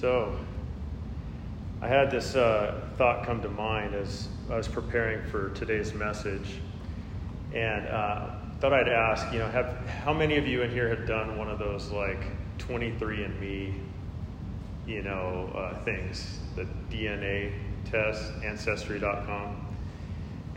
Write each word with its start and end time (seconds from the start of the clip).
So, 0.00 0.38
I 1.82 1.88
had 1.88 2.08
this 2.08 2.36
uh, 2.36 2.88
thought 2.96 3.26
come 3.26 3.42
to 3.42 3.48
mind 3.48 3.96
as 3.96 4.28
I 4.48 4.56
was 4.56 4.68
preparing 4.68 5.28
for 5.28 5.48
today's 5.50 5.92
message, 5.92 6.60
and 7.52 7.84
uh, 7.88 8.30
thought 8.60 8.72
I'd 8.72 8.86
ask, 8.86 9.32
you 9.32 9.40
know, 9.40 9.48
have 9.48 9.76
how 10.04 10.12
many 10.12 10.36
of 10.36 10.46
you 10.46 10.62
in 10.62 10.70
here 10.70 10.88
have 10.88 11.04
done 11.08 11.36
one 11.36 11.50
of 11.50 11.58
those 11.58 11.90
like 11.90 12.20
23andMe, 12.58 13.74
you 14.86 15.02
know, 15.02 15.50
uh, 15.56 15.82
things, 15.82 16.38
the 16.54 16.64
DNA 16.92 17.52
test, 17.90 18.22
Ancestry.com. 18.44 19.66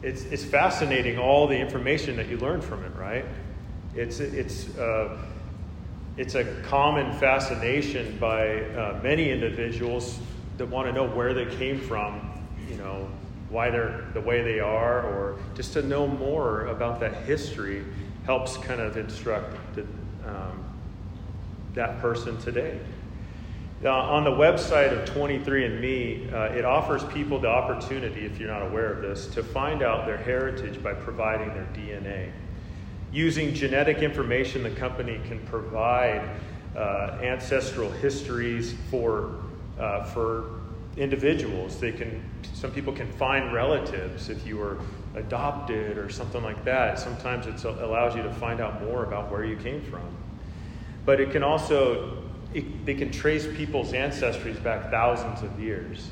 It's 0.04 0.22
it's 0.26 0.46
fascinating 0.46 1.18
all 1.18 1.48
the 1.48 1.58
information 1.58 2.16
that 2.18 2.28
you 2.28 2.38
learn 2.38 2.62
from 2.62 2.84
it, 2.84 2.96
right? 2.96 3.26
It's 3.96 4.20
it's 4.20 4.78
uh, 4.78 5.18
it's 6.18 6.36
a 6.36 6.44
common 6.64 7.12
fascination 7.20 8.18
by 8.20 8.62
uh, 8.62 9.00
many 9.02 9.32
individuals 9.32 10.20
that 10.58 10.68
want 10.68 10.88
to 10.88 10.94
know 10.94 11.08
where 11.08 11.34
they 11.34 11.46
came 11.56 11.80
from, 11.80 12.44
you 12.70 12.76
know, 12.76 13.10
why 13.50 13.70
they're 13.70 14.06
the 14.14 14.22
way 14.22 14.42
they 14.42 14.60
are, 14.60 15.02
or 15.02 15.40
just 15.56 15.74
to 15.74 15.82
know 15.82 16.08
more 16.08 16.68
about 16.68 17.00
that 17.00 17.14
history 17.24 17.84
helps 18.26 18.58
kind 18.58 18.82
of 18.82 18.98
instruct 18.98 19.58
the, 19.76 19.82
um, 20.26 20.64
that 21.74 22.00
person 22.00 22.38
today. 22.40 22.80
On 23.86 24.24
the 24.24 24.30
website 24.30 24.92
of 24.92 25.10
23andMe, 25.10 26.32
uh, 26.32 26.54
it 26.54 26.66
offers 26.66 27.04
people 27.06 27.40
the 27.40 27.48
opportunity, 27.48 28.26
if 28.26 28.40
you're 28.40 28.52
not 28.52 28.62
aware 28.62 28.94
of 28.94 29.02
this, 29.02 29.26
to 29.34 29.42
find 29.42 29.82
out 29.82 30.06
their 30.06 30.18
heritage 30.18 30.84
by 30.84 30.94
providing 30.94 31.48
their 31.56 31.68
DNA. 31.74 32.32
Using 33.12 33.54
genetic 33.54 33.98
information, 33.98 34.64
the 34.64 34.70
company 34.72 35.20
can 35.28 35.40
provide 35.46 36.30
uh, 36.76 37.18
ancestral 37.22 37.92
histories 37.92 38.74
for, 38.90 39.36
uh, 39.78 40.04
for 40.06 40.62
individuals. 40.96 41.78
They 41.80 41.92
can, 41.92 42.24
some 42.54 42.72
people 42.72 42.94
can 42.94 43.12
find 43.14 43.54
relatives 43.54 44.30
if 44.30 44.46
you 44.48 44.58
were 44.58 44.78
adopted 45.16 45.98
or 45.98 46.10
something 46.10 46.42
like 46.42 46.64
that. 46.64 47.00
Sometimes 47.00 47.48
it 47.48 47.64
allows 47.66 48.16
you 48.16 48.24
to 48.24 48.34
find 48.36 48.62
out 48.62 48.82
more 48.84 49.04
about 49.04 49.30
where 49.30 49.44
you 49.44 49.58
came 49.58 49.82
from. 49.82 50.08
But 51.06 51.20
it 51.20 51.32
can 51.32 51.44
also, 51.44 52.24
it, 52.54 52.86
they 52.86 52.94
can 52.94 53.12
trace 53.12 53.46
people's 53.46 53.92
ancestries 53.92 54.62
back 54.64 54.90
thousands 54.90 55.42
of 55.44 55.60
years. 55.60 56.12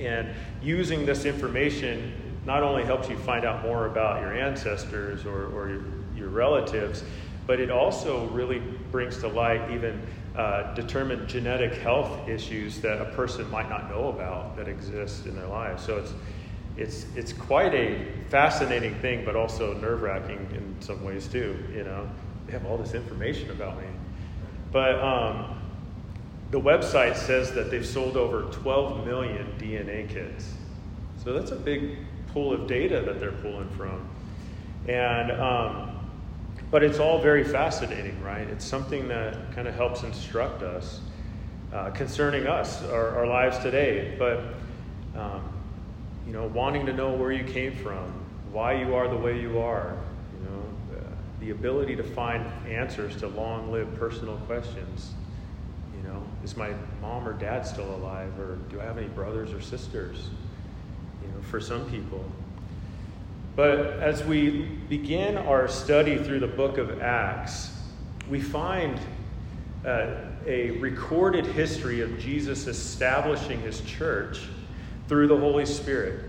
And 0.00 0.28
using 0.60 1.06
this 1.06 1.24
information 1.24 2.27
not 2.48 2.62
only 2.62 2.82
helps 2.82 3.10
you 3.10 3.16
find 3.18 3.44
out 3.44 3.62
more 3.62 3.84
about 3.84 4.22
your 4.22 4.32
ancestors 4.32 5.26
or, 5.26 5.48
or 5.48 5.68
your, 5.68 5.82
your 6.16 6.28
relatives, 6.30 7.04
but 7.46 7.60
it 7.60 7.70
also 7.70 8.26
really 8.28 8.58
brings 8.90 9.18
to 9.18 9.28
light 9.28 9.70
even 9.70 10.00
uh, 10.34 10.72
determined 10.72 11.28
genetic 11.28 11.74
health 11.74 12.26
issues 12.26 12.80
that 12.80 13.02
a 13.02 13.04
person 13.14 13.48
might 13.50 13.68
not 13.68 13.90
know 13.90 14.08
about 14.08 14.56
that 14.56 14.66
exist 14.66 15.26
in 15.26 15.36
their 15.36 15.46
lives. 15.46 15.84
So 15.84 15.98
it's 15.98 16.14
it's 16.78 17.06
it's 17.16 17.32
quite 17.34 17.74
a 17.74 18.06
fascinating 18.30 18.94
thing, 19.00 19.26
but 19.26 19.36
also 19.36 19.74
nerve 19.74 20.00
wracking 20.00 20.48
in 20.54 20.74
some 20.80 21.04
ways 21.04 21.28
too. 21.28 21.62
You 21.74 21.84
know, 21.84 22.08
they 22.46 22.52
have 22.52 22.64
all 22.64 22.78
this 22.78 22.94
information 22.94 23.50
about 23.50 23.76
me, 23.76 23.88
but 24.72 24.98
um, 25.00 25.60
the 26.50 26.60
website 26.60 27.16
says 27.16 27.52
that 27.52 27.70
they've 27.70 27.84
sold 27.84 28.16
over 28.16 28.50
12 28.52 29.04
million 29.04 29.52
DNA 29.58 30.08
kits. 30.08 30.54
So 31.22 31.34
that's 31.34 31.50
a 31.50 31.56
big 31.56 31.98
pool 32.38 32.52
of 32.52 32.68
data 32.68 33.02
that 33.04 33.18
they're 33.18 33.32
pulling 33.32 33.68
from, 33.70 34.08
and 34.86 35.32
um, 35.32 35.98
but 36.70 36.84
it's 36.84 36.98
all 36.98 37.20
very 37.20 37.42
fascinating, 37.42 38.22
right? 38.22 38.46
It's 38.46 38.64
something 38.64 39.08
that 39.08 39.52
kind 39.54 39.66
of 39.66 39.74
helps 39.74 40.04
instruct 40.04 40.62
us 40.62 41.00
uh, 41.72 41.90
concerning 41.90 42.46
us, 42.46 42.82
our, 42.84 43.16
our, 43.16 43.26
lives 43.26 43.58
today. 43.58 44.14
But, 44.18 44.40
um, 45.18 45.42
you 46.26 46.32
know, 46.32 46.46
wanting 46.46 46.84
to 46.86 46.92
know 46.92 47.12
where 47.12 47.32
you 47.32 47.44
came 47.44 47.74
from, 47.74 48.12
why 48.52 48.74
you 48.74 48.94
are 48.94 49.08
the 49.08 49.16
way 49.16 49.40
you 49.40 49.58
are, 49.58 49.96
you 50.38 50.48
know, 50.48 50.98
uh, 50.98 51.00
the 51.40 51.50
ability 51.50 51.96
to 51.96 52.02
find 52.02 52.44
answers 52.68 53.16
to 53.16 53.28
long 53.28 53.72
lived 53.72 53.98
personal 53.98 54.36
questions. 54.46 55.12
You 55.96 56.06
know, 56.06 56.22
is 56.44 56.56
my 56.56 56.74
mom 57.00 57.26
or 57.26 57.32
dad 57.32 57.66
still 57.66 57.94
alive? 57.94 58.38
Or 58.38 58.56
do 58.68 58.80
I 58.80 58.84
have 58.84 58.98
any 58.98 59.08
brothers 59.08 59.52
or 59.52 59.60
sisters? 59.62 60.28
For 61.50 61.60
some 61.60 61.90
people. 61.90 62.24
But 63.56 63.78
as 64.00 64.22
we 64.22 64.62
begin 64.88 65.36
our 65.36 65.66
study 65.66 66.16
through 66.18 66.40
the 66.40 66.46
book 66.46 66.78
of 66.78 67.00
Acts, 67.00 67.70
we 68.30 68.40
find 68.40 69.00
uh, 69.84 70.16
a 70.46 70.72
recorded 70.72 71.46
history 71.46 72.02
of 72.02 72.18
Jesus 72.18 72.66
establishing 72.66 73.60
his 73.62 73.80
church 73.80 74.42
through 75.08 75.26
the 75.26 75.36
Holy 75.36 75.64
Spirit. 75.64 76.24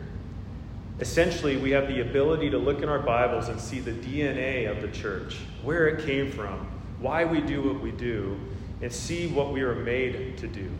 Essentially, 1.01 1.57
we 1.57 1.71
have 1.71 1.87
the 1.87 2.01
ability 2.01 2.49
to 2.49 2.57
look 2.57 2.81
in 2.81 2.89
our 2.89 2.99
Bibles 2.99 3.49
and 3.49 3.59
see 3.59 3.79
the 3.79 3.91
DNA 3.91 4.71
of 4.71 4.81
the 4.81 4.87
church, 4.87 5.37
where 5.63 5.87
it 5.87 6.05
came 6.05 6.31
from, 6.31 6.67
why 6.99 7.25
we 7.25 7.41
do 7.41 7.61
what 7.61 7.81
we 7.81 7.91
do, 7.91 8.39
and 8.81 8.91
see 8.91 9.27
what 9.27 9.51
we 9.51 9.61
are 9.61 9.75
made 9.75 10.37
to 10.37 10.47
do. 10.47 10.71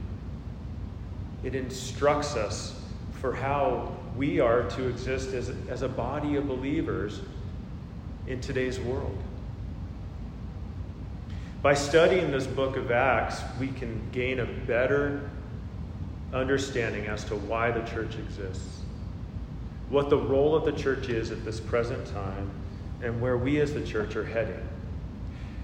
It 1.44 1.56
instructs 1.56 2.36
us 2.36 2.82
for 3.22 3.34
how 3.34 3.99
we 4.20 4.42
are 4.42 4.64
to 4.64 4.90
exist 4.90 5.34
as, 5.34 5.50
as 5.70 5.82
a 5.82 5.88
body 5.88 6.36
of 6.36 6.46
believers 6.46 7.22
in 8.28 8.42
today's 8.42 8.78
world. 8.78 9.18
By 11.62 11.74
studying 11.74 12.30
this 12.30 12.46
book 12.46 12.76
of 12.76 12.92
Acts, 12.92 13.42
we 13.62 13.70
can 13.70 14.02
gain 14.12 14.42
a 14.42 14.46
better 14.46 15.30
understanding 16.34 17.06
as 17.08 17.24
to 17.26 17.36
why 17.38 17.72
the 17.72 17.80
church 17.90 18.18
exists, 18.18 18.82
what 19.88 20.10
the 20.10 20.18
role 20.18 20.54
of 20.54 20.66
the 20.66 20.74
church 20.74 21.08
is 21.08 21.32
at 21.32 21.46
this 21.46 21.62
present 21.62 22.06
time, 22.08 22.52
and 23.02 23.22
where 23.22 23.38
we 23.38 23.62
as 23.62 23.74
the 23.74 23.86
church 23.86 24.18
are 24.18 24.26
heading. 24.26 24.68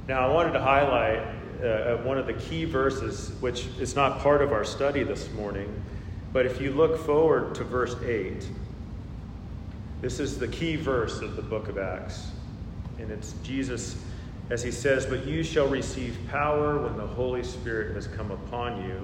Now, 0.08 0.30
I 0.30 0.34
wanted 0.34 0.54
to 0.54 0.62
highlight 0.62 1.20
uh, 1.62 1.98
one 2.04 2.18
of 2.18 2.26
the 2.26 2.34
key 2.34 2.64
verses, 2.64 3.34
which 3.42 3.68
is 3.82 3.98
not 3.98 4.20
part 4.20 4.42
of 4.42 4.54
our 4.54 4.64
study 4.64 5.04
this 5.04 5.30
morning, 5.34 5.84
but 6.36 6.46
if 6.46 6.60
you 6.60 6.74
look 6.74 6.98
forward 6.98 7.56
to 7.56 7.64
verse 7.64 7.96
8, 8.04 8.46
this 10.02 10.20
is 10.20 10.38
the 10.38 10.50
key 10.50 10.76
verse 10.76 11.22
of 11.22 11.38
the 11.38 11.42
book 11.42 11.70
of 11.70 11.78
Acts. 11.78 12.32
And 13.00 13.10
it's 13.10 13.36
Jesus 13.42 14.04
as 14.50 14.62
he 14.62 14.70
says, 14.70 15.06
But 15.06 15.26
you 15.26 15.44
shall 15.44 15.70
receive 15.70 16.20
power 16.30 16.78
when 16.78 16.98
the 16.98 17.08
Holy 17.08 17.42
Spirit 17.42 17.96
has 17.96 18.08
come 18.08 18.32
upon 18.32 18.84
you, 18.84 19.00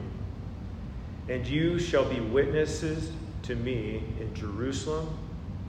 and 1.34 1.48
you 1.48 1.80
shall 1.80 2.04
be 2.04 2.20
witnesses 2.20 3.14
to 3.44 3.56
me 3.56 4.04
in 4.20 4.36
Jerusalem, 4.36 5.18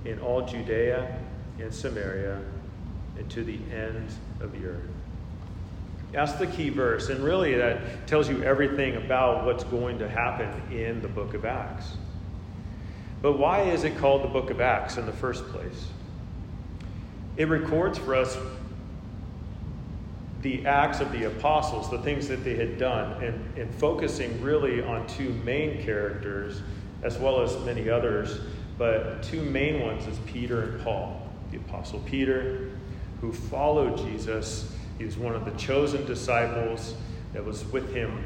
in 0.04 0.18
all 0.18 0.44
Judea 0.44 1.16
and 1.60 1.72
Samaria, 1.72 2.40
and 3.16 3.30
to 3.30 3.44
the 3.44 3.60
end 3.72 4.12
of 4.40 4.50
the 4.50 4.66
earth. 4.66 5.01
That's 6.12 6.32
the 6.32 6.46
key 6.46 6.68
verse. 6.68 7.08
And 7.08 7.24
really, 7.24 7.54
that 7.54 8.06
tells 8.06 8.28
you 8.28 8.42
everything 8.42 8.96
about 8.96 9.46
what's 9.46 9.64
going 9.64 9.98
to 9.98 10.08
happen 10.08 10.50
in 10.70 11.00
the 11.00 11.08
book 11.08 11.34
of 11.34 11.44
Acts. 11.44 11.96
But 13.22 13.38
why 13.38 13.62
is 13.62 13.84
it 13.84 13.96
called 13.96 14.22
the 14.22 14.28
book 14.28 14.50
of 14.50 14.60
Acts 14.60 14.98
in 14.98 15.06
the 15.06 15.12
first 15.12 15.46
place? 15.48 15.86
It 17.36 17.48
records 17.48 17.96
for 17.98 18.14
us 18.14 18.36
the 20.42 20.66
acts 20.66 21.00
of 21.00 21.12
the 21.12 21.24
apostles, 21.24 21.88
the 21.88 21.98
things 21.98 22.28
that 22.28 22.44
they 22.44 22.56
had 22.56 22.76
done, 22.76 23.22
and, 23.22 23.56
and 23.56 23.72
focusing 23.76 24.42
really 24.42 24.82
on 24.82 25.06
two 25.06 25.30
main 25.44 25.82
characters 25.82 26.60
as 27.02 27.16
well 27.16 27.40
as 27.40 27.56
many 27.64 27.88
others. 27.88 28.40
But 28.76 29.22
two 29.22 29.40
main 29.40 29.80
ones 29.80 30.06
is 30.06 30.18
Peter 30.26 30.62
and 30.62 30.82
Paul. 30.82 31.28
The 31.52 31.58
apostle 31.58 32.00
Peter, 32.00 32.70
who 33.20 33.32
followed 33.32 33.96
Jesus 33.98 34.76
he 34.98 35.04
was 35.04 35.16
one 35.16 35.34
of 35.34 35.44
the 35.44 35.50
chosen 35.52 36.04
disciples 36.06 36.94
that 37.32 37.44
was 37.44 37.64
with 37.66 37.92
him, 37.92 38.24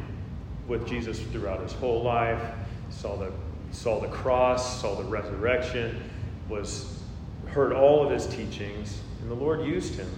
with 0.69 0.87
Jesus 0.87 1.21
throughout 1.21 1.63
his 1.63 1.73
whole 1.73 2.03
life. 2.03 2.43
Saw 2.91 3.17
the, 3.17 3.33
saw 3.71 4.01
the 4.01 4.09
cross, 4.09 4.81
saw 4.81 4.95
the 4.95 5.05
resurrection, 5.05 6.03
was 6.49 7.01
heard 7.47 7.73
all 7.73 8.05
of 8.05 8.11
his 8.11 8.27
teachings, 8.27 9.01
and 9.21 9.31
the 9.31 9.35
Lord 9.35 9.65
used 9.65 9.95
him. 9.95 10.09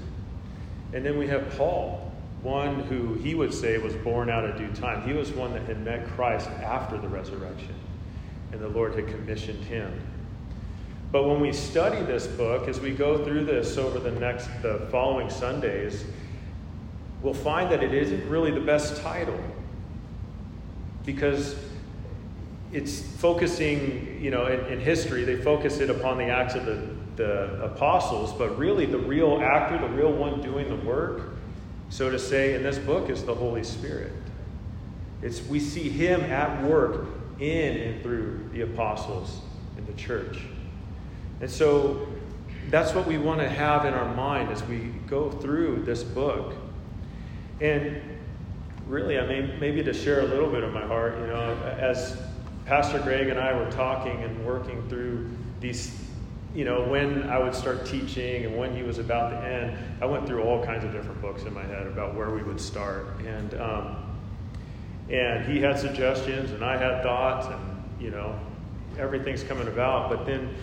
And 0.92 1.04
then 1.04 1.18
we 1.18 1.26
have 1.28 1.48
Paul, 1.56 2.12
one 2.42 2.80
who 2.80 3.14
he 3.14 3.34
would 3.34 3.52
say 3.52 3.78
was 3.78 3.94
born 3.94 4.30
out 4.30 4.44
of 4.44 4.56
due 4.56 4.72
time. 4.72 5.06
He 5.06 5.12
was 5.12 5.30
one 5.32 5.52
that 5.52 5.62
had 5.62 5.84
met 5.84 6.06
Christ 6.08 6.48
after 6.48 6.96
the 6.98 7.08
resurrection, 7.08 7.74
and 8.52 8.60
the 8.60 8.68
Lord 8.68 8.94
had 8.94 9.06
commissioned 9.08 9.64
him. 9.64 9.92
But 11.10 11.26
when 11.26 11.40
we 11.40 11.52
study 11.52 12.02
this 12.04 12.26
book, 12.26 12.68
as 12.68 12.80
we 12.80 12.90
go 12.90 13.24
through 13.24 13.44
this 13.44 13.78
over 13.78 13.98
the 13.98 14.10
next, 14.12 14.48
the 14.62 14.86
following 14.90 15.30
Sundays, 15.30 16.04
we'll 17.22 17.34
find 17.34 17.70
that 17.70 17.82
it 17.82 17.92
isn't 17.92 18.28
really 18.28 18.50
the 18.50 18.60
best 18.60 19.02
title 19.02 19.38
because 21.04 21.56
it's 22.72 23.00
focusing, 23.00 24.20
you 24.20 24.30
know, 24.30 24.46
in, 24.46 24.60
in, 24.66 24.80
history, 24.80 25.24
they 25.24 25.36
focus 25.36 25.78
it 25.80 25.88
upon 25.88 26.18
the 26.18 26.24
acts 26.24 26.54
of 26.54 26.66
the, 26.66 26.88
the 27.16 27.64
apostles, 27.64 28.32
but 28.34 28.56
really 28.58 28.84
the 28.84 28.98
real 28.98 29.40
actor, 29.40 29.78
the 29.78 29.94
real 29.94 30.12
one 30.12 30.42
doing 30.42 30.68
the 30.68 30.86
work, 30.86 31.30
so 31.88 32.10
to 32.10 32.18
say, 32.18 32.54
in 32.54 32.62
this 32.62 32.78
book 32.78 33.08
is 33.08 33.24
the 33.24 33.34
Holy 33.34 33.64
Spirit. 33.64 34.12
It's 35.22 35.42
we 35.46 35.58
see 35.58 35.88
him 35.88 36.20
at 36.20 36.62
work 36.62 37.06
in 37.40 37.76
and 37.76 38.02
through 38.02 38.50
the 38.52 38.60
apostles 38.62 39.40
in 39.76 39.86
the 39.86 39.92
church. 39.94 40.38
And 41.40 41.50
so 41.50 42.06
that's 42.68 42.94
what 42.94 43.06
we 43.06 43.16
want 43.16 43.40
to 43.40 43.48
have 43.48 43.84
in 43.84 43.94
our 43.94 44.14
mind 44.14 44.50
as 44.50 44.62
we 44.64 44.92
go 45.06 45.30
through 45.30 45.84
this 45.84 46.02
book. 46.02 46.54
And 47.60 48.00
really, 48.86 49.18
I 49.18 49.26
mean, 49.26 49.58
maybe 49.60 49.82
to 49.82 49.92
share 49.92 50.20
a 50.20 50.26
little 50.26 50.50
bit 50.50 50.62
of 50.62 50.72
my 50.72 50.86
heart, 50.86 51.18
you 51.18 51.26
know, 51.26 51.56
as 51.78 52.20
Pastor 52.64 53.00
Greg 53.00 53.28
and 53.28 53.38
I 53.38 53.52
were 53.52 53.70
talking 53.70 54.22
and 54.22 54.46
working 54.46 54.86
through 54.88 55.28
these, 55.60 55.98
you 56.54 56.64
know, 56.64 56.82
when 56.88 57.24
I 57.24 57.38
would 57.38 57.54
start 57.54 57.84
teaching 57.84 58.44
and 58.44 58.56
when 58.56 58.74
he 58.74 58.82
was 58.82 58.98
about 58.98 59.30
to 59.30 59.36
end, 59.38 59.76
I 60.00 60.06
went 60.06 60.26
through 60.26 60.42
all 60.42 60.64
kinds 60.64 60.84
of 60.84 60.92
different 60.92 61.20
books 61.20 61.42
in 61.42 61.52
my 61.52 61.64
head 61.64 61.86
about 61.86 62.14
where 62.14 62.30
we 62.30 62.42
would 62.42 62.60
start. 62.60 63.06
And, 63.26 63.54
um, 63.60 63.96
and 65.10 65.50
he 65.50 65.60
had 65.60 65.78
suggestions 65.78 66.52
and 66.52 66.64
I 66.64 66.76
had 66.76 67.02
thoughts 67.02 67.46
and, 67.46 67.82
you 68.00 68.10
know, 68.10 68.38
everything's 68.98 69.42
coming 69.42 69.68
about. 69.68 70.10
But 70.10 70.26
then 70.26 70.54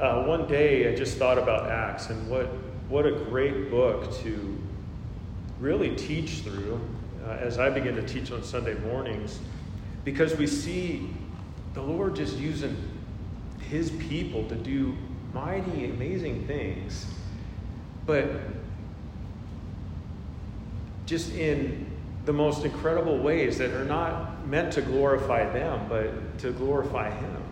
uh, 0.00 0.22
one 0.24 0.46
day 0.46 0.92
I 0.92 0.94
just 0.94 1.16
thought 1.16 1.38
about 1.38 1.70
Acts 1.70 2.10
and 2.10 2.28
what, 2.30 2.46
what 2.88 3.06
a 3.06 3.12
great 3.12 3.70
book 3.70 4.12
to 4.18 4.55
really 5.60 5.94
teach 5.96 6.40
through 6.40 6.80
uh, 7.26 7.30
as 7.30 7.58
I 7.58 7.70
begin 7.70 7.96
to 7.96 8.02
teach 8.02 8.30
on 8.30 8.42
Sunday 8.42 8.74
mornings 8.74 9.38
because 10.04 10.36
we 10.36 10.46
see 10.46 11.10
the 11.74 11.82
Lord 11.82 12.16
just 12.16 12.36
using 12.36 12.76
his 13.68 13.90
people 13.90 14.46
to 14.48 14.54
do 14.54 14.96
mighty, 15.34 15.86
amazing 15.86 16.46
things, 16.46 17.06
but 18.06 18.30
just 21.04 21.32
in 21.32 21.86
the 22.24 22.32
most 22.32 22.64
incredible 22.64 23.18
ways 23.18 23.58
that 23.58 23.70
are 23.70 23.84
not 23.84 24.46
meant 24.46 24.72
to 24.72 24.82
glorify 24.82 25.48
them, 25.52 25.86
but 25.88 26.38
to 26.38 26.52
glorify 26.52 27.10
him. 27.10 27.42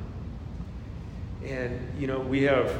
And, 1.45 2.01
you 2.01 2.07
know, 2.07 2.21
we 2.21 2.43
have 2.45 2.75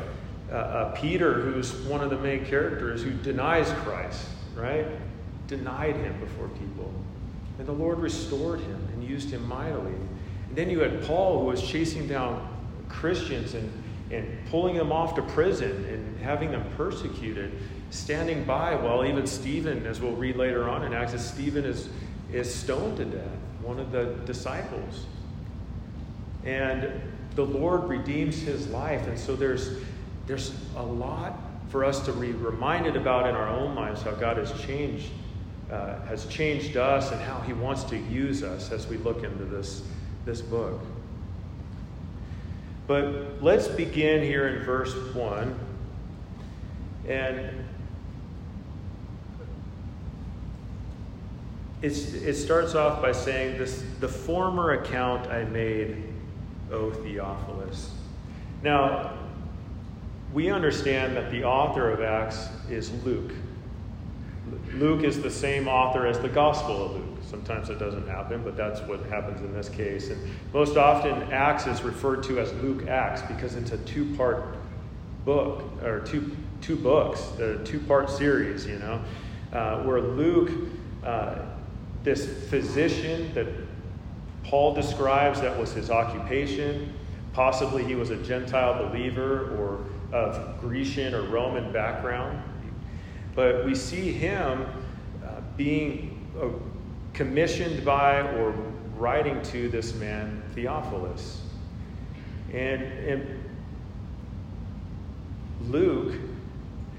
uh, 0.51 0.55
uh, 0.55 0.95
Peter, 0.95 1.35
who's 1.35 1.73
one 1.83 2.01
of 2.01 2.11
the 2.11 2.19
main 2.19 2.45
characters, 2.45 3.03
who 3.03 3.11
denies 3.11 3.71
Christ, 3.83 4.27
right? 4.55 4.87
Denied 5.47 5.97
him 5.97 6.19
before 6.21 6.49
people. 6.49 6.93
And 7.59 7.67
the 7.67 7.73
Lord 7.73 7.99
restored 7.99 8.61
him 8.61 8.89
and 8.93 9.05
used 9.05 9.31
him 9.31 9.47
mightily. 9.47 9.93
And 9.93 10.57
then 10.57 10.71
you 10.71 10.81
had 10.81 11.05
Paul, 11.05 11.41
who 11.41 11.47
was 11.47 11.63
chasing 11.63 12.09
down 12.09 12.49
Christians 12.89 13.55
and, 13.55 13.71
and 14.11 14.39
pulling 14.51 14.77
them 14.77 14.93
off 14.93 15.15
to 15.17 15.23
prison 15.23 15.85
and 15.87 16.19
having 16.21 16.51
them 16.51 16.65
persecuted, 16.77 17.53
standing 17.91 18.45
by 18.45 18.75
while 18.75 19.05
even 19.05 19.27
Stephen, 19.27 19.87
as 19.87 20.01
we'll 20.01 20.17
read 20.17 20.37
later 20.37 20.69
on 20.69 20.85
in 20.85 20.93
Acts, 20.93 21.21
Stephen 21.23 21.65
is, 21.65 21.89
is 22.33 22.53
stoned 22.53 22.97
to 22.97 23.05
death, 23.05 23.39
one 23.63 23.79
of 23.79 23.93
the 23.93 24.17
disciples. 24.27 25.07
And 26.45 27.01
the 27.35 27.45
Lord 27.45 27.85
redeems 27.85 28.41
his 28.41 28.69
life. 28.69 29.07
And 29.07 29.19
so 29.19 29.35
there's, 29.35 29.79
there's 30.27 30.55
a 30.77 30.83
lot 30.83 31.39
for 31.69 31.85
us 31.85 32.05
to 32.07 32.13
be 32.13 32.33
reminded 32.33 32.97
about 32.97 33.29
in 33.29 33.35
our 33.35 33.49
own 33.49 33.75
lives 33.75 34.03
how 34.03 34.13
God 34.13 34.37
has 34.37 34.53
changed, 34.63 35.09
uh, 35.75 36.01
has 36.07 36.27
changed 36.27 36.77
us 36.77 37.11
and 37.11 37.21
how 37.21 37.41
he 37.41 37.53
wants 37.53 37.83
to 37.83 37.99
use 37.99 38.45
us 38.45 38.71
as 38.71 38.87
we 38.87 38.97
look 38.99 39.25
into 39.25 39.45
this, 39.45 39.83
this 40.25 40.41
book. 40.41 40.81
But 42.87 43.43
let's 43.43 43.67
begin 43.67 44.23
here 44.23 44.47
in 44.47 44.63
verse 44.63 44.95
1. 45.15 45.59
And 47.09 47.65
it 51.83 52.35
starts 52.35 52.75
off 52.75 53.03
by 53.03 53.13
saying, 53.13 53.59
this, 53.59 53.85
The 54.01 54.09
former 54.09 54.73
account 54.73 55.29
I 55.29 55.45
made 55.45 56.05
O 56.71 56.91
Theophilus. 56.91 57.91
Now, 58.63 59.19
we 60.33 60.51
understand 60.51 61.17
that 61.17 61.31
the 61.31 61.45
author 61.45 61.91
of 61.91 62.01
Acts 62.01 62.49
is 62.71 62.93
Luke. 63.05 63.33
Luke 64.75 65.05
is 65.05 65.23
the 65.23 65.31
same 65.31 65.69
author 65.69 66.07
as 66.07 66.19
the 66.19 66.29
Gospel 66.29 66.87
of 66.87 66.93
Luke. 66.93 67.19
Sometimes 67.29 67.71
it 67.71 67.79
doesn't 67.79 68.07
happen, 68.07 68.43
but 68.43 68.57
that's 68.57 68.81
what 68.83 69.01
happens 69.07 69.41
in 69.41 69.53
this 69.53 69.69
case. 69.69 70.11
And 70.11 70.21
most 70.53 70.77
often, 70.77 71.33
Acts 71.33 71.67
is 71.67 71.83
referred 71.83 72.23
to 72.25 72.39
as 72.39 72.53
Luke 72.55 72.87
Acts 72.89 73.23
because 73.23 73.55
it's 73.55 73.73
a 73.73 73.79
two 73.79 74.15
part 74.17 74.57
book, 75.25 75.63
or 75.83 76.01
two, 76.01 76.37
two 76.61 76.77
books, 76.77 77.21
a 77.39 77.63
two 77.65 77.81
part 77.81 78.11
series, 78.11 78.67
you 78.67 78.79
know, 78.79 79.01
uh, 79.53 79.83
where 79.83 80.01
Luke, 80.01 80.51
uh, 81.05 81.37
this 82.03 82.27
physician 82.49 83.33
that 83.35 83.47
Paul 84.45 84.75
describes 84.75 85.41
that 85.41 85.59
was 85.59 85.73
his 85.73 85.91
occupation. 85.91 86.93
Possibly 87.33 87.83
he 87.85 87.95
was 87.95 88.11
a 88.11 88.17
Gentile 88.17 88.89
believer 88.89 89.57
or 89.57 89.85
of 90.15 90.61
Grecian 90.61 91.13
or 91.13 91.23
Roman 91.23 91.73
background. 91.73 92.41
But 93.35 93.65
we 93.65 93.75
see 93.75 94.13
him 94.13 94.67
uh, 95.25 95.41
being 95.57 96.29
uh, 96.41 96.49
commissioned 97.13 97.85
by 97.85 98.21
or 98.21 98.55
writing 98.97 99.43
to 99.43 99.69
this 99.69 99.95
man, 99.95 100.43
Theophilus. 100.55 101.43
And, 102.53 102.83
and 102.83 103.45
Luke, 105.69 106.15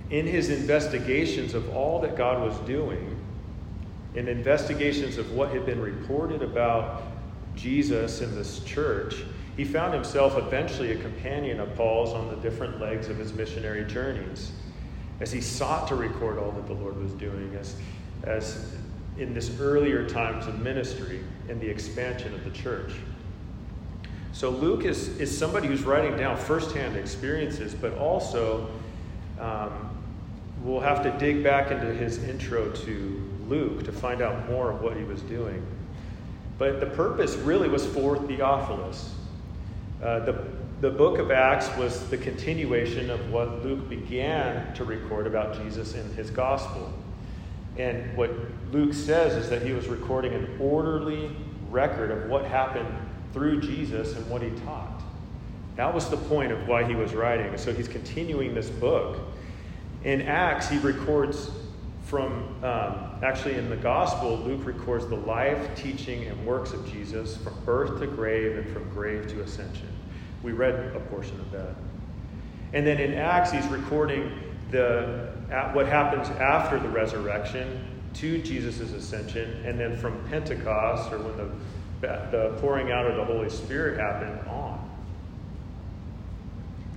in 0.09 0.27
his 0.27 0.49
investigations 0.49 1.53
of 1.53 1.69
all 1.75 1.99
that 2.01 2.17
God 2.17 2.41
was 2.41 2.57
doing, 2.67 3.11
in 4.15 4.27
investigations 4.27 5.17
of 5.17 5.31
what 5.31 5.51
had 5.51 5.65
been 5.65 5.81
reported 5.81 6.41
about 6.41 7.03
Jesus 7.55 8.21
in 8.21 8.35
this 8.35 8.59
church, 8.63 9.23
he 9.55 9.63
found 9.63 9.93
himself 9.93 10.37
eventually 10.37 10.91
a 10.91 10.97
companion 10.97 11.61
of 11.61 11.73
Paul's 11.75 12.13
on 12.13 12.27
the 12.27 12.35
different 12.37 12.79
legs 12.81 13.07
of 13.07 13.17
his 13.17 13.33
missionary 13.33 13.85
journeys 13.85 14.51
as 15.25 15.31
he 15.31 15.41
sought 15.41 15.87
to 15.87 15.95
record 15.95 16.37
all 16.37 16.51
that 16.51 16.67
the 16.67 16.73
Lord 16.73 17.01
was 17.01 17.11
doing, 17.13 17.57
as, 17.59 17.75
as 18.25 18.75
in 19.17 19.33
this 19.33 19.59
earlier 19.59 20.07
times 20.07 20.45
of 20.45 20.59
ministry 20.59 21.19
and 21.49 21.59
the 21.59 21.67
expansion 21.67 22.31
of 22.35 22.43
the 22.43 22.51
church. 22.51 22.91
So 24.33 24.51
Luke 24.51 24.85
is, 24.85 25.17
is 25.17 25.35
somebody 25.35 25.67
who's 25.67 25.81
writing 25.81 26.15
down 26.15 26.37
firsthand 26.37 26.95
experiences, 26.95 27.73
but 27.73 27.97
also 27.97 28.69
um, 29.39 29.97
we'll 30.61 30.79
have 30.79 31.01
to 31.01 31.09
dig 31.17 31.43
back 31.43 31.71
into 31.71 31.91
his 31.91 32.23
intro 32.25 32.69
to 32.69 33.29
Luke 33.47 33.83
to 33.85 33.91
find 33.91 34.21
out 34.21 34.47
more 34.47 34.69
of 34.69 34.83
what 34.83 34.95
he 34.95 35.03
was 35.05 35.23
doing. 35.23 35.65
But 36.59 36.79
the 36.79 36.85
purpose 36.85 37.35
really 37.35 37.67
was 37.67 37.83
for 37.83 38.15
Theophilus. 38.27 39.15
Uh, 40.03 40.19
the, 40.19 40.45
the 40.81 40.89
book 40.89 41.19
of 41.19 41.31
Acts 41.31 41.75
was 41.77 42.09
the 42.09 42.17
continuation 42.17 43.09
of 43.09 43.31
what 43.31 43.63
Luke 43.63 43.87
began 43.87 44.73
to 44.73 44.83
record 44.83 45.25
about 45.25 45.55
Jesus 45.55 45.93
in 45.93 46.13
his 46.13 46.29
gospel. 46.29 46.91
And 47.77 48.15
what 48.17 48.31
Luke 48.71 48.93
says 48.93 49.35
is 49.35 49.49
that 49.49 49.61
he 49.61 49.71
was 49.71 49.87
recording 49.87 50.33
an 50.33 50.57
orderly 50.59 51.33
record 51.69 52.11
of 52.11 52.29
what 52.29 52.45
happened 52.45 52.93
through 53.33 53.61
Jesus 53.61 54.15
and 54.15 54.29
what 54.29 54.41
he 54.41 54.49
taught. 54.65 55.01
That 55.77 55.93
was 55.93 56.09
the 56.09 56.17
point 56.17 56.51
of 56.51 56.67
why 56.67 56.83
he 56.83 56.95
was 56.95 57.13
writing. 57.13 57.57
So 57.57 57.73
he's 57.73 57.87
continuing 57.87 58.53
this 58.53 58.69
book. 58.69 59.19
In 60.03 60.21
Acts, 60.23 60.69
he 60.69 60.77
records 60.79 61.51
from 62.03 62.55
um, 62.63 63.19
actually 63.23 63.55
in 63.55 63.69
the 63.69 63.77
gospel, 63.77 64.37
Luke 64.37 64.65
records 64.65 65.07
the 65.07 65.15
life, 65.15 65.75
teaching, 65.75 66.25
and 66.25 66.45
works 66.45 66.71
of 66.73 66.89
Jesus 66.91 67.37
from 67.37 67.53
birth 67.65 67.99
to 67.99 68.07
grave 68.07 68.57
and 68.57 68.69
from 68.71 68.87
grave 68.89 69.27
to 69.29 69.41
ascension. 69.41 69.89
We 70.43 70.51
read 70.51 70.95
a 70.95 70.99
portion 70.99 71.39
of 71.39 71.51
that. 71.51 71.75
And 72.73 72.85
then 72.85 72.99
in 72.99 73.13
Acts, 73.13 73.51
he's 73.51 73.65
recording 73.67 74.31
the, 74.71 75.31
what 75.73 75.87
happens 75.87 76.27
after 76.39 76.79
the 76.79 76.89
resurrection 76.89 77.85
to 78.15 78.41
Jesus' 78.41 78.91
ascension, 78.91 79.65
and 79.65 79.79
then 79.79 79.97
from 79.97 80.21
Pentecost, 80.29 81.11
or 81.11 81.19
when 81.19 81.37
the, 81.37 81.49
the 82.31 82.57
pouring 82.61 82.91
out 82.91 83.05
of 83.05 83.15
the 83.17 83.25
Holy 83.25 83.49
Spirit 83.49 83.99
happened, 83.99 84.39
on. 84.47 84.89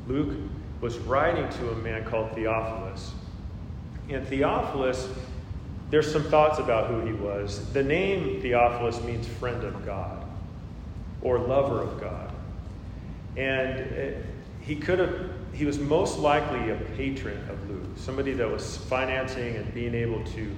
Luke 0.07 0.37
was 0.80 0.99
writing 0.99 1.49
to 1.59 1.71
a 1.71 1.76
man 1.76 2.04
called 2.04 2.33
Theophilus. 2.33 3.12
And 4.09 4.26
Theophilus, 4.26 5.09
there's 5.90 6.11
some 6.11 6.25
thoughts 6.25 6.59
about 6.59 6.88
who 6.88 7.00
he 7.04 7.12
was. 7.12 7.73
The 7.73 7.83
name 7.83 8.40
Theophilus 8.40 9.02
means 9.02 9.26
friend 9.26 9.64
of 9.64 9.85
God 9.85 10.25
or 11.21 11.38
lover 11.38 11.83
of 11.83 12.00
God. 12.00 12.27
And 13.38 13.80
uh, 13.80 14.18
he 14.61 14.75
could 14.75 14.99
have, 14.99 15.30
he 15.52 15.64
was 15.64 15.78
most 15.78 16.18
likely 16.18 16.71
a 16.71 16.76
patron 16.97 17.49
of 17.49 17.71
Luke, 17.71 17.87
somebody 17.97 18.33
that 18.33 18.50
was 18.50 18.76
financing 18.76 19.57
and 19.57 19.73
being 19.73 19.95
able 19.95 20.25
to, 20.25 20.57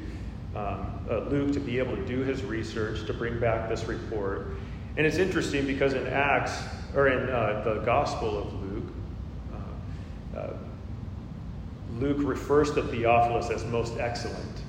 um, 0.57 0.87
uh, 1.09 1.19
Luke 1.29 1.53
to 1.53 1.61
be 1.61 1.79
able 1.79 1.95
to 1.95 2.05
do 2.07 2.21
his 2.21 2.43
research 2.43 3.07
to 3.07 3.13
bring 3.13 3.39
back 3.39 3.69
this 3.69 3.85
report. 3.85 4.55
And 4.97 5.07
it's 5.07 5.19
interesting 5.19 5.67
because 5.67 5.93
in 5.93 6.07
Acts, 6.07 6.59
or 6.95 7.09
in 7.09 7.29
uh, 7.29 7.63
the 7.65 7.81
Gospel 7.85 8.39
of 8.39 8.53
Luke, 8.63 8.93
uh, 9.55 10.39
uh, 10.39 10.53
Luke 11.99 12.19
refers 12.21 12.73
to 12.73 12.83
Theophilus 12.83 13.51
as 13.51 13.65
most 13.67 13.99
excellent. 13.99 14.63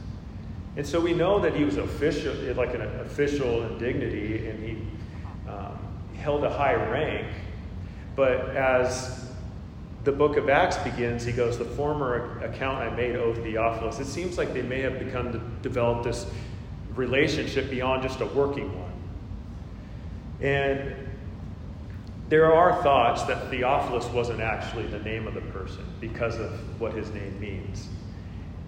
And 0.76 0.86
so 0.86 1.00
we 1.00 1.14
know 1.14 1.40
that 1.40 1.56
he 1.56 1.64
was 1.64 1.78
official, 1.78 2.34
like 2.56 2.74
an 2.74 2.82
official 2.82 3.64
in 3.64 3.78
dignity, 3.78 4.48
and 4.48 4.64
he 4.64 4.78
um, 5.50 5.78
held 6.18 6.44
a 6.44 6.50
high 6.50 6.76
rank. 6.76 7.28
But 8.16 8.56
as 8.56 9.32
the 10.04 10.12
book 10.12 10.38
of 10.38 10.50
Acts 10.50 10.78
begins, 10.78 11.24
he 11.24 11.32
goes, 11.32 11.58
The 11.58 11.66
former 11.66 12.40
account 12.44 12.80
I 12.80 12.90
made, 12.96 13.16
O 13.16 13.34
Theophilus. 13.34 14.00
It 14.00 14.06
seems 14.06 14.38
like 14.38 14.54
they 14.54 14.62
may 14.62 14.82
have 14.82 15.00
begun 15.00 15.32
to 15.32 15.40
develop 15.62 16.04
this 16.04 16.26
relationship 16.96 17.70
beyond 17.70 18.04
just 18.04 18.20
a 18.20 18.26
working 18.26 18.78
one. 18.78 18.92
And 20.42 20.96
there 22.30 22.54
are 22.54 22.82
thoughts 22.82 23.24
that 23.24 23.50
Theophilus 23.50 24.06
wasn't 24.08 24.42
actually 24.42 24.88
the 24.88 25.00
name 25.00 25.28
of 25.28 25.34
the 25.34 25.42
person 25.42 25.86
because 26.00 26.40
of 26.40 26.80
what 26.80 26.94
his 26.94 27.10
name 27.12 27.40
means, 27.40 27.90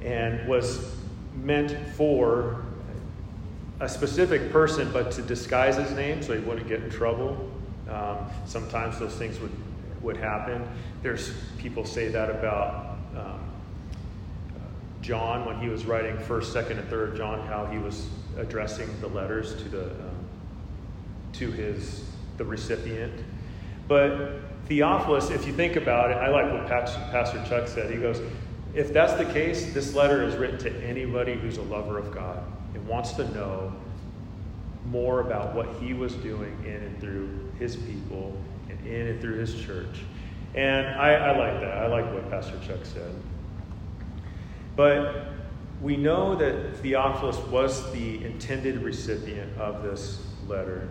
and 0.03 0.47
was 0.47 0.95
meant 1.33 1.75
for 1.95 2.63
a 3.79 3.89
specific 3.89 4.51
person, 4.51 4.89
but 4.93 5.11
to 5.11 5.21
disguise 5.21 5.77
his 5.77 5.91
name 5.91 6.21
so 6.21 6.33
he 6.33 6.39
wouldn't 6.39 6.67
get 6.67 6.83
in 6.83 6.89
trouble. 6.89 7.52
Um, 7.89 8.17
sometimes 8.45 8.99
those 8.99 9.15
things 9.15 9.39
would, 9.39 9.51
would 10.01 10.17
happen. 10.17 10.67
There's 11.01 11.33
people 11.57 11.85
say 11.85 12.07
that 12.09 12.29
about 12.29 12.97
um, 13.15 13.39
John 15.01 15.45
when 15.45 15.59
he 15.59 15.69
was 15.69 15.85
writing 15.85 16.17
first, 16.17 16.53
second, 16.53 16.79
and 16.79 16.89
third 16.89 17.17
John, 17.17 17.45
how 17.47 17.65
he 17.65 17.77
was 17.77 18.07
addressing 18.37 18.89
the 19.01 19.07
letters 19.07 19.55
to 19.55 19.69
the 19.69 19.85
um, 19.85 20.25
to 21.33 21.51
his 21.51 22.05
the 22.37 22.45
recipient. 22.45 23.13
But 23.87 24.39
Theophilus, 24.67 25.29
if 25.29 25.45
you 25.45 25.53
think 25.53 25.75
about 25.75 26.11
it, 26.11 26.15
I 26.15 26.29
like 26.29 26.51
what 26.51 26.67
Pastor 26.67 27.43
Chuck 27.47 27.67
said. 27.67 27.91
He 27.91 27.97
goes, 27.97 28.21
if 28.73 28.93
that's 28.93 29.13
the 29.13 29.25
case, 29.25 29.73
this 29.73 29.93
letter 29.93 30.23
is 30.23 30.35
written 30.35 30.57
to 30.59 30.83
anybody 30.83 31.33
who's 31.33 31.57
a 31.57 31.61
lover 31.63 31.99
of 31.99 32.13
God 32.13 32.43
and 32.73 32.87
wants 32.87 33.11
to 33.13 33.29
know 33.33 33.73
more 34.85 35.21
about 35.21 35.53
what 35.53 35.67
he 35.79 35.93
was 35.93 36.13
doing 36.15 36.55
in 36.65 36.75
and 36.75 36.99
through 36.99 37.51
his 37.57 37.75
people 37.75 38.35
and 38.69 38.85
in 38.85 39.07
and 39.07 39.21
through 39.21 39.37
his 39.37 39.55
church. 39.63 40.01
And 40.55 40.87
I, 40.87 41.13
I 41.13 41.37
like 41.37 41.59
that. 41.61 41.77
I 41.77 41.87
like 41.87 42.11
what 42.13 42.29
Pastor 42.29 42.59
Chuck 42.65 42.83
said. 42.83 43.15
But 44.75 45.27
we 45.81 45.97
know 45.97 46.35
that 46.35 46.77
Theophilus 46.77 47.37
was 47.47 47.91
the 47.91 48.23
intended 48.23 48.81
recipient 48.83 49.57
of 49.57 49.83
this 49.83 50.25
letter. 50.47 50.89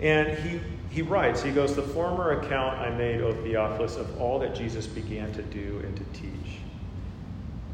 And 0.00 0.36
he, 0.38 0.60
he 0.90 1.02
writes, 1.02 1.42
he 1.42 1.50
goes, 1.50 1.74
The 1.74 1.82
former 1.82 2.40
account 2.40 2.78
I 2.78 2.90
made, 2.90 3.20
O 3.20 3.32
Theophilus, 3.42 3.96
of 3.96 4.20
all 4.20 4.38
that 4.40 4.54
Jesus 4.54 4.86
began 4.86 5.32
to 5.32 5.42
do 5.42 5.80
and 5.84 5.96
to 5.96 6.04
teach 6.18 6.62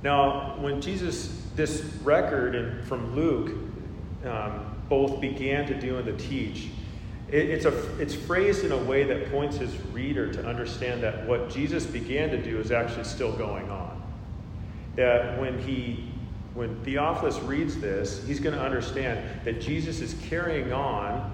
now, 0.02 0.56
when 0.60 0.80
Jesus, 0.80 1.42
this 1.56 1.82
record 2.04 2.54
in, 2.54 2.82
from 2.84 3.16
Luke, 3.16 3.50
um, 4.24 4.67
both 4.88 5.20
began 5.20 5.66
to 5.66 5.78
do 5.78 5.98
and 5.98 6.06
to 6.06 6.16
teach, 6.16 6.68
it, 7.30 7.50
it's, 7.50 7.64
a, 7.64 8.00
it's 8.00 8.14
phrased 8.14 8.64
in 8.64 8.72
a 8.72 8.76
way 8.76 9.04
that 9.04 9.30
points 9.30 9.56
his 9.56 9.76
reader 9.92 10.32
to 10.32 10.46
understand 10.46 11.02
that 11.02 11.26
what 11.26 11.50
Jesus 11.50 11.84
began 11.84 12.30
to 12.30 12.42
do 12.42 12.58
is 12.58 12.72
actually 12.72 13.04
still 13.04 13.32
going 13.32 13.70
on. 13.70 14.00
That 14.96 15.38
when 15.38 15.58
he 15.60 16.08
when 16.54 16.74
Theophilus 16.82 17.38
reads 17.40 17.78
this, 17.78 18.26
he's 18.26 18.40
going 18.40 18.56
to 18.56 18.60
understand 18.60 19.44
that 19.44 19.60
Jesus 19.60 20.00
is 20.00 20.16
carrying 20.28 20.72
on 20.72 21.32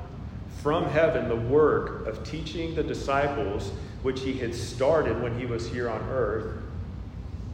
from 0.62 0.84
heaven 0.84 1.30
the 1.30 1.36
work 1.36 2.06
of 2.06 2.22
teaching 2.24 2.74
the 2.74 2.82
disciples, 2.82 3.72
which 4.02 4.20
he 4.20 4.34
had 4.34 4.54
started 4.54 5.22
when 5.22 5.38
he 5.38 5.46
was 5.46 5.66
here 5.66 5.88
on 5.88 6.00
earth, 6.10 6.58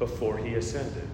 before 0.01 0.37
he 0.37 0.55
ascended. 0.55 1.09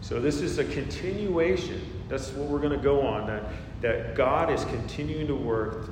So 0.00 0.20
this 0.20 0.40
is 0.40 0.58
a 0.58 0.64
continuation. 0.64 1.82
That's 2.08 2.30
what 2.32 2.48
we're 2.48 2.58
going 2.58 2.72
to 2.72 2.82
go 2.82 3.02
on 3.02 3.26
that, 3.26 3.44
that 3.82 4.14
God 4.14 4.50
is 4.50 4.64
continuing 4.64 5.26
to 5.26 5.34
work 5.34 5.90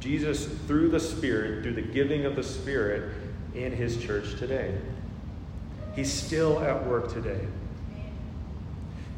Jesus 0.00 0.46
through 0.66 0.88
the 0.88 1.00
Spirit, 1.00 1.62
through 1.62 1.74
the 1.74 1.82
giving 1.82 2.24
of 2.24 2.36
the 2.36 2.42
Spirit 2.42 3.12
in 3.54 3.72
his 3.72 3.96
church 3.96 4.38
today. 4.38 4.78
He's 5.94 6.12
still 6.12 6.60
at 6.60 6.86
work 6.86 7.12
today. 7.12 7.40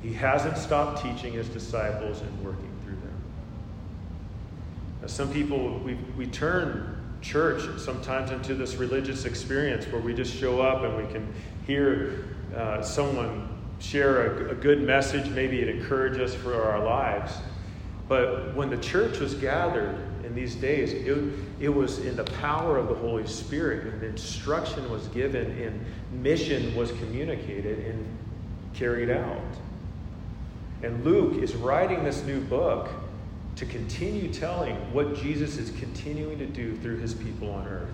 He 0.02 0.12
hasn't 0.12 0.56
stopped 0.56 1.02
teaching 1.02 1.32
his 1.32 1.48
disciples 1.48 2.20
and 2.20 2.44
working 2.44 2.70
through 2.84 2.94
them. 2.94 3.22
Now, 5.02 5.08
some 5.08 5.32
people, 5.32 5.78
we, 5.80 5.94
we 6.16 6.26
turn 6.26 6.94
church 7.20 7.80
sometimes 7.80 8.30
into 8.30 8.54
this 8.54 8.76
religious 8.76 9.24
experience 9.24 9.86
where 9.86 10.00
we 10.00 10.14
just 10.14 10.34
show 10.34 10.60
up 10.60 10.84
and 10.84 10.96
we 10.96 11.12
can 11.12 11.26
hear 11.66 12.24
uh, 12.56 12.80
someone 12.80 13.48
share 13.80 14.48
a, 14.48 14.52
a, 14.52 14.54
good 14.54 14.82
message, 14.82 15.28
maybe 15.30 15.60
it 15.60 15.68
encourages 15.68 16.32
us 16.32 16.40
for 16.40 16.62
our 16.62 16.82
lives. 16.82 17.32
But 18.08 18.54
when 18.54 18.70
the 18.70 18.78
church 18.78 19.18
was 19.18 19.34
gathered 19.34 19.96
in 20.24 20.34
these 20.34 20.54
days, 20.54 20.92
it, 20.92 21.34
it 21.60 21.68
was 21.68 21.98
in 21.98 22.16
the 22.16 22.24
power 22.24 22.78
of 22.78 22.88
the 22.88 22.94
Holy 22.94 23.26
Spirit, 23.26 23.92
and 23.92 24.02
instruction 24.02 24.90
was 24.90 25.06
given, 25.08 25.50
and 25.60 26.22
mission 26.22 26.74
was 26.74 26.90
communicated 26.92 27.86
and 27.86 28.06
carried 28.74 29.10
out. 29.10 29.40
And 30.82 31.04
Luke 31.04 31.42
is 31.42 31.54
writing 31.54 32.04
this 32.04 32.22
new 32.24 32.40
book 32.40 32.88
to 33.56 33.66
continue 33.66 34.32
telling 34.32 34.76
what 34.92 35.16
Jesus 35.16 35.58
is 35.58 35.70
continuing 35.78 36.38
to 36.38 36.46
do 36.46 36.76
through 36.76 36.98
his 36.98 37.12
people 37.12 37.50
on 37.50 37.66
earth. 37.66 37.90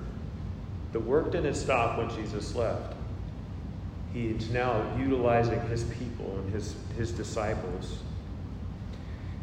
The 0.92 1.00
work 1.00 1.32
didn't 1.32 1.54
stop 1.54 1.98
when 1.98 2.10
Jesus 2.10 2.54
left. 2.54 2.94
He's 4.12 4.50
now 4.50 4.84
utilizing 4.96 5.60
his 5.62 5.84
people 5.84 6.38
and 6.38 6.52
his, 6.52 6.76
his 6.96 7.10
disciples. 7.10 7.98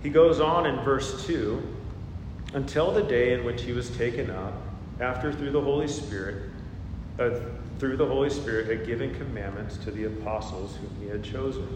He 0.01 0.10
goes 0.10 0.39
on 0.39 0.65
in 0.65 0.84
verse 0.84 1.25
2 1.25 1.77
until 2.53 2.91
the 2.91 3.03
day 3.03 3.34
in 3.34 3.46
which 3.46 3.62
he 3.62 3.72
was 3.72 3.96
taken 3.98 4.29
up, 4.29 4.53
after 5.00 5.31
through 5.31 5.51
the 5.51 5.62
Holy 5.62 5.88
Spirit, 5.88 6.50
uh, 7.20 7.29
through 7.79 7.98
the 7.98 8.05
Holy 8.05 8.29
Spirit 8.29 8.67
had 8.67 8.86
given 8.86 9.13
commandments 9.15 9.77
to 9.77 9.91
the 9.91 10.05
apostles 10.05 10.75
whom 10.77 10.96
he 11.00 11.08
had 11.08 11.24
chosen. 11.24 11.67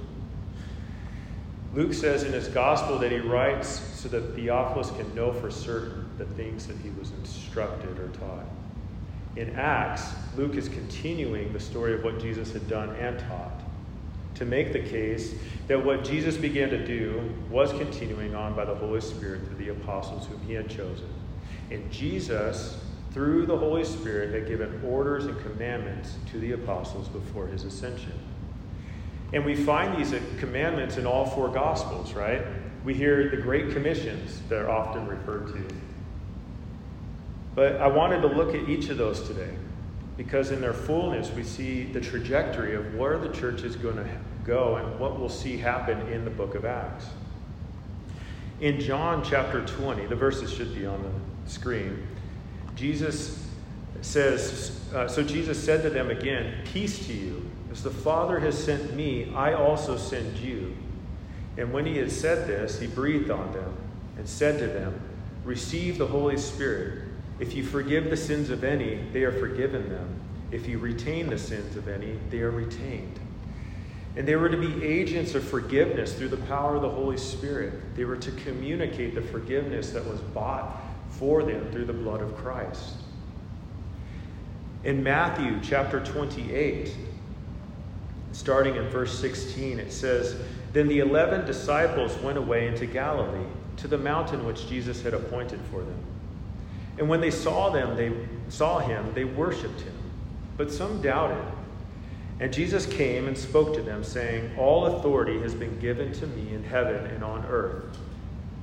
Luke 1.74 1.94
says 1.94 2.24
in 2.24 2.34
his 2.34 2.48
gospel 2.48 2.98
that 3.00 3.12
he 3.12 3.20
writes 3.20 3.68
so 3.68 4.10
that 4.10 4.36
Theophilus 4.36 4.92
can 4.92 5.14
know 5.14 5.32
for 5.32 5.52
certain 5.52 6.10
the 6.18 6.26
things 6.26 6.68
that 6.68 6.78
he 6.78 6.90
was 6.92 7.12
instructed 7.12 8.00
or 8.00 8.10
taught. 8.10 8.48
In 9.36 9.56
Acts, 9.56 10.14
Luke 10.38 10.56
is 10.56 10.70
continuing 10.70 11.52
the 11.52 11.60
story 11.60 11.94
of 11.94 12.04
what 12.04 12.20
Jesus 12.20 12.54
had 12.54 12.68
done 12.68 12.96
and 12.96 13.20
taught 13.20 13.65
to 14.36 14.46
make 14.46 14.74
the 14.74 14.80
case 14.80 15.34
that 15.68 15.84
what 15.84 16.04
Jesus 16.04 16.38
began 16.38 16.70
to 16.70 16.86
do 16.86 17.34
was 17.50 17.72
continuing 17.74 18.36
on 18.36 18.56
by 18.56 18.66
the 18.66 18.76
Holy 18.76 19.02
Spirit 19.02 19.46
through 19.46 19.58
the 19.58 19.70
apostles 19.70 20.28
whom 20.28 20.40
he 20.42 20.54
had 20.54 20.70
chosen. 20.70 21.08
And 21.72 21.90
Jesus, 21.92 22.84
through 23.12 23.46
the 23.46 23.58
Holy 23.58 23.84
Spirit, 23.84 24.34
had 24.34 24.48
given 24.48 24.82
orders 24.86 25.26
and 25.26 25.40
commandments 25.42 26.16
to 26.32 26.40
the 26.40 26.52
apostles 26.52 27.08
before 27.08 27.48
his 27.48 27.64
ascension. 27.64 28.14
And 29.34 29.44
we 29.44 29.56
find 29.56 29.98
these 29.98 30.14
commandments 30.40 30.98
in 30.98 31.08
all 31.08 31.26
four 31.26 31.50
Gospels, 31.50 32.14
right? 32.14 32.46
We 32.84 32.94
hear 32.94 33.30
the 33.30 33.38
Great 33.38 33.72
Commissions 33.72 34.42
that 34.50 34.60
are 34.60 34.70
often 34.70 35.08
referred 35.08 35.48
to. 35.48 35.76
But 37.56 37.78
I 37.78 37.88
wanted 37.88 38.22
to 38.22 38.28
look 38.28 38.54
at 38.54 38.70
each 38.70 38.90
of 38.90 38.98
those 38.98 39.28
today 39.28 39.56
because 40.18 40.52
in 40.52 40.62
their 40.62 40.74
fullness 40.74 41.32
we 41.32 41.44
see 41.44 41.84
the 41.84 42.02
trajectory 42.02 42.76
of 42.76 42.96
where 42.96 43.18
the 43.18 43.30
church 43.30 43.64
is 43.64 43.76
going 43.76 43.98
to 43.98 44.08
go 44.46 44.76
and 44.76 45.00
what 45.00 45.20
we'll 45.20 45.30
see 45.30 45.58
happen 45.58 46.00
in 46.08 46.24
the 46.24 46.32
book 46.32 46.56
of 46.56 46.66
Acts. 46.66 47.08
In 48.62 48.80
John 48.80 49.24
chapter 49.24 49.66
20, 49.66 50.06
the 50.06 50.16
verses 50.16 50.52
should 50.54 50.74
be 50.74 50.86
on 50.86 51.02
the 51.04 51.50
screen, 51.50 52.08
Jesus 52.76 53.46
says, 54.02 54.80
uh, 54.94 55.08
So 55.08 55.24
Jesus 55.24 55.62
said 55.62 55.82
to 55.84 55.90
them 55.90 56.10
again, 56.10 56.54
Peace 56.66 57.06
to 57.08 57.14
you. 57.14 57.50
As 57.72 57.84
the 57.84 57.92
Father 57.92 58.40
has 58.40 58.62
sent 58.62 58.94
me, 58.94 59.34
I 59.36 59.54
also 59.54 59.98
send 59.98 60.38
you. 60.38 60.76
And 61.58 61.74
when 61.74 61.86
he 61.86 61.98
had 61.98 62.12
said 62.12 62.48
this, 62.48 62.80
he 62.80 62.88
breathed 62.88 63.30
on 63.30 63.52
them 63.54 63.74
and 64.18 64.28
said 64.28 64.60
to 64.60 64.68
them, 64.68 65.00
Receive 65.44 65.98
the 65.98 66.08
Holy 66.08 66.38
Spirit. 66.38 67.05
If 67.40 67.54
you 67.54 67.64
forgive 67.64 68.10
the 68.10 68.18
sins 68.18 68.50
of 68.50 68.64
any, 68.64 69.00
they 69.12 69.24
are 69.24 69.32
forgiven 69.32 69.90
them. 69.90 70.22
If 70.52 70.68
you 70.68 70.80
retain 70.80 71.30
the 71.30 71.38
sins 71.38 71.76
of 71.76 71.88
any, 71.88 72.18
they 72.30 72.40
are 72.40 72.52
retained. 72.52 73.20
And 74.16 74.26
they 74.26 74.38
were 74.38 74.48
to 74.48 74.58
be 74.58 74.86
agents 74.86 75.36
of 75.36 75.44
forgiveness 75.44 76.14
through 76.14 76.30
the 76.30 76.38
power 76.38 76.78
of 76.78 76.82
the 76.82 76.90
Holy 76.90 77.18
Spirit. 77.18 77.96
They 77.96 78.06
were 78.06 78.16
to 78.18 78.32
communicate 78.32 79.16
the 79.16 79.22
forgiveness 79.22 79.90
that 79.92 80.06
was 80.06 80.22
bought 80.22 80.82
for 81.10 81.44
them 81.44 81.70
through 81.72 81.86
the 81.86 81.94
blood 81.94 82.22
of 82.22 82.36
Christ. 82.38 82.94
In 84.86 85.04
Matthew 85.04 85.60
chapter 85.62 86.00
28, 86.00 86.96
starting 88.32 88.76
in 88.76 88.88
verse 88.90 89.18
16, 89.20 89.80
it 89.80 89.92
says, 89.92 90.40
Then 90.72 90.88
the 90.88 91.00
eleven 91.00 91.46
disciples 91.46 92.16
went 92.20 92.38
away 92.38 92.68
into 92.68 92.86
Galilee, 92.86 93.48
to 93.78 93.88
the 93.90 93.98
mountain 93.98 94.46
which 94.46 94.68
Jesus 94.68 95.02
had 95.02 95.14
appointed 95.14 95.60
for 95.70 95.82
them. 95.82 95.98
And 96.98 97.10
when 97.10 97.22
they 97.22 97.32
saw 97.32 97.70
them, 97.70 97.96
they 97.96 98.12
saw 98.50 98.80
him, 98.80 99.12
they 99.14 99.26
worshipped 99.26 99.82
him. 99.82 99.96
But 100.58 100.72
some 100.72 101.02
doubted. 101.02 101.44
And 102.40 102.52
Jesus 102.52 102.86
came 102.86 103.28
and 103.28 103.38
spoke 103.38 103.74
to 103.76 103.82
them, 103.82 104.04
saying, 104.04 104.52
All 104.58 104.98
authority 104.98 105.40
has 105.40 105.54
been 105.54 105.80
given 105.80 106.12
to 106.14 106.28
me 106.28 106.54
in 106.54 106.64
heaven 106.64 107.06
and 107.08 107.24
on 107.24 107.46
earth. 107.46 107.98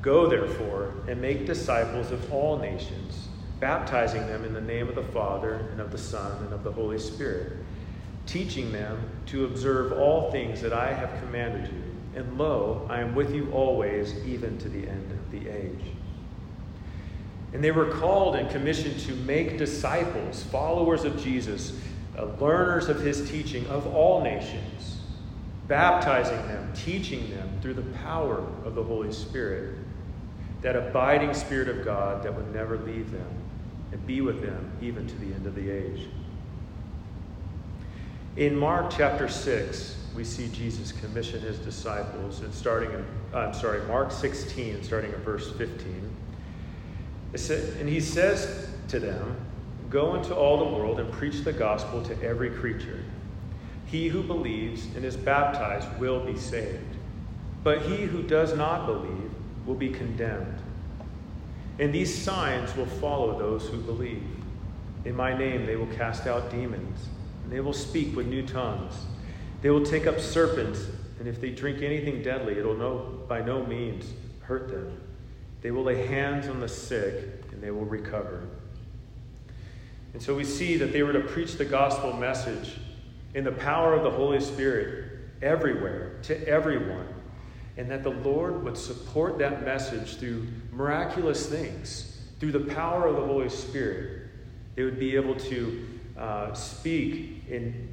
Go, 0.03 0.29
therefore, 0.29 0.93
and 1.09 1.21
make 1.21 1.47
disciples 1.47 2.11
of 2.11 2.33
all 2.33 2.59
nations, 2.59 3.29
baptizing 3.61 4.27
them 4.27 4.45
in 4.45 4.53
the 4.53 4.61
name 4.61 4.89
of 4.89 4.95
the 4.95 5.03
Father, 5.05 5.69
and 5.71 5.81
of 5.81 5.91
the 5.91 5.99
Son, 5.99 6.45
and 6.45 6.53
of 6.53 6.65
the 6.65 6.73
Holy 6.73 6.99
Spirit, 6.99 7.53
teaching 8.27 8.73
them 8.73 8.99
to 9.27 9.45
observe 9.45 9.93
all 9.93 10.31
things 10.31 10.61
that 10.61 10.73
I 10.73 10.93
have 10.93 11.19
commanded 11.21 11.73
you. 11.73 11.83
And 12.15 12.37
lo, 12.37 12.87
I 12.91 13.01
am 13.01 13.15
with 13.15 13.35
you 13.35 13.51
always, 13.53 14.17
even 14.27 14.59
to 14.59 14.69
the 14.69 14.87
end 14.87 15.13
of 15.13 15.31
the 15.31 15.49
age. 15.49 15.95
And 17.53 17.63
they 17.63 17.71
were 17.71 17.87
called 17.87 18.37
and 18.37 18.51
commissioned 18.51 18.99
to 19.01 19.15
make 19.15 19.59
disciples, 19.59 20.43
followers 20.45 21.05
of 21.05 21.23
Jesus 21.23 21.79
uh, 22.19 22.27
learners 22.41 22.89
of 22.89 23.01
his 23.01 23.31
teaching 23.31 23.67
of 23.67 23.87
all 23.95 24.23
nations, 24.23 25.01
baptizing 25.69 26.37
them, 26.49 26.73
teaching 26.75 27.31
them 27.31 27.51
through 27.61 27.75
the 27.75 27.99
power 28.05 28.45
of 28.65 28.75
the 28.75 28.83
Holy 28.83 29.13
Spirit, 29.13 29.79
that 30.61 30.77
abiding 30.77 31.35
Spirit 31.35 31.69
of 31.69 31.85
God 31.85 32.23
that 32.23 32.35
would 32.35 32.53
never 32.53 32.79
leave 32.79 33.11
them 33.11 33.29
and 33.93 34.07
be 34.07 34.21
with 34.21 34.43
them 34.43 34.71
even 34.81 35.07
to 35.07 35.15
the 35.17 35.33
end 35.35 35.47
of 35.47 35.55
the 35.55 35.71
age. 35.71 36.09
In 38.37 38.57
Mark 38.57 38.91
chapter 38.91 39.29
6, 39.29 39.97
we 40.15 40.25
see 40.25 40.49
Jesus 40.49 40.93
commission 40.93 41.41
his 41.41 41.59
disciples, 41.59 42.41
and 42.41 42.53
starting 42.53 42.91
in, 42.93 43.05
I'm 43.35 43.53
sorry, 43.53 43.83
Mark 43.87 44.11
16, 44.11 44.83
starting 44.83 45.11
at 45.11 45.19
verse 45.19 45.51
15. 45.53 46.11
And 47.35 47.89
he 47.89 48.01
says 48.01 48.69
to 48.89 49.01
them, 49.01 49.37
Go 49.89 50.15
into 50.15 50.35
all 50.35 50.59
the 50.59 50.77
world 50.77 51.01
and 51.01 51.11
preach 51.13 51.45
the 51.45 51.53
gospel 51.53 52.03
to 52.03 52.23
every 52.23 52.51
creature. 52.51 53.01
He 53.87 54.09
who 54.09 54.23
believes 54.23 54.87
and 54.97 55.05
is 55.05 55.17
baptized 55.17 55.89
will 55.99 56.25
be 56.25 56.37
saved, 56.37 56.97
but 57.63 57.83
he 57.83 58.05
who 58.05 58.23
does 58.23 58.57
not 58.57 58.87
believe 58.87 59.31
will 59.67 59.75
be 59.75 59.91
condemned. 59.91 60.59
And 61.79 61.93
these 61.93 62.15
signs 62.15 62.75
will 62.77 62.87
follow 62.87 63.39
those 63.39 63.69
who 63.69 63.79
believe. 63.79 64.25
In 65.05 65.17
my 65.17 65.37
name 65.37 65.67
they 65.67 65.77
will 65.77 65.95
cast 65.95 66.27
out 66.27 66.51
demons, 66.51 67.09
and 67.45 67.53
they 67.53 67.61
will 67.61 67.73
speak 67.73 68.15
with 68.15 68.27
new 68.27 68.47
tongues. 68.47 68.95
They 69.63 69.71
will 69.71 69.85
take 69.85 70.07
up 70.07 70.21
serpents, 70.21 70.87
and 71.19 71.29
if 71.29 71.41
they 71.41 71.51
drink 71.51 71.83
anything 71.83 72.23
deadly, 72.23 72.59
it 72.59 72.65
will 72.65 72.77
no, 72.77 73.21
by 73.29 73.43
no 73.43 73.65
means 73.65 74.13
hurt 74.41 74.69
them. 74.69 75.01
They 75.63 75.71
will 75.71 75.85
lay 75.85 76.07
hands 76.07 76.49
on 76.49 76.61
the 76.61 76.69
sick, 76.69 77.45
and 77.53 77.63
they 77.63 77.71
will 77.71 77.85
recover. 77.85 78.49
And 80.13 80.21
so 80.21 80.35
we 80.35 80.45
see 80.45 80.77
that 80.77 80.93
they 80.93 81.03
were 81.03 81.13
to 81.13 81.21
preach 81.21 81.55
the 81.55 81.65
gospel 81.65 82.13
message 82.13 82.79
in 83.35 83.45
the 83.45 83.53
power 83.53 83.95
of 83.95 84.03
the 84.03 84.11
Holy 84.11 84.41
Spirit 84.41 85.13
everywhere, 85.41 86.19
to 86.23 86.49
everyone, 86.49 87.07
and 87.77 87.91
that 87.91 88.03
the 88.03 88.11
Lord 88.11 88.63
would 88.65 88.77
support 88.77 89.39
that 89.39 89.65
message 89.65 90.17
through 90.17 90.47
miraculous 90.73 91.47
things, 91.47 92.21
through 92.41 92.53
the 92.53 92.75
power 92.75 93.07
of 93.07 93.17
the 93.17 93.25
Holy 93.25 93.49
Spirit. 93.49 94.29
They 94.75 94.85
would 94.85 94.99
be 94.99 95.17
able 95.17 95.37
to 95.37 95.87
uh, 96.19 96.53
speak 96.53 97.45
in 97.49 97.89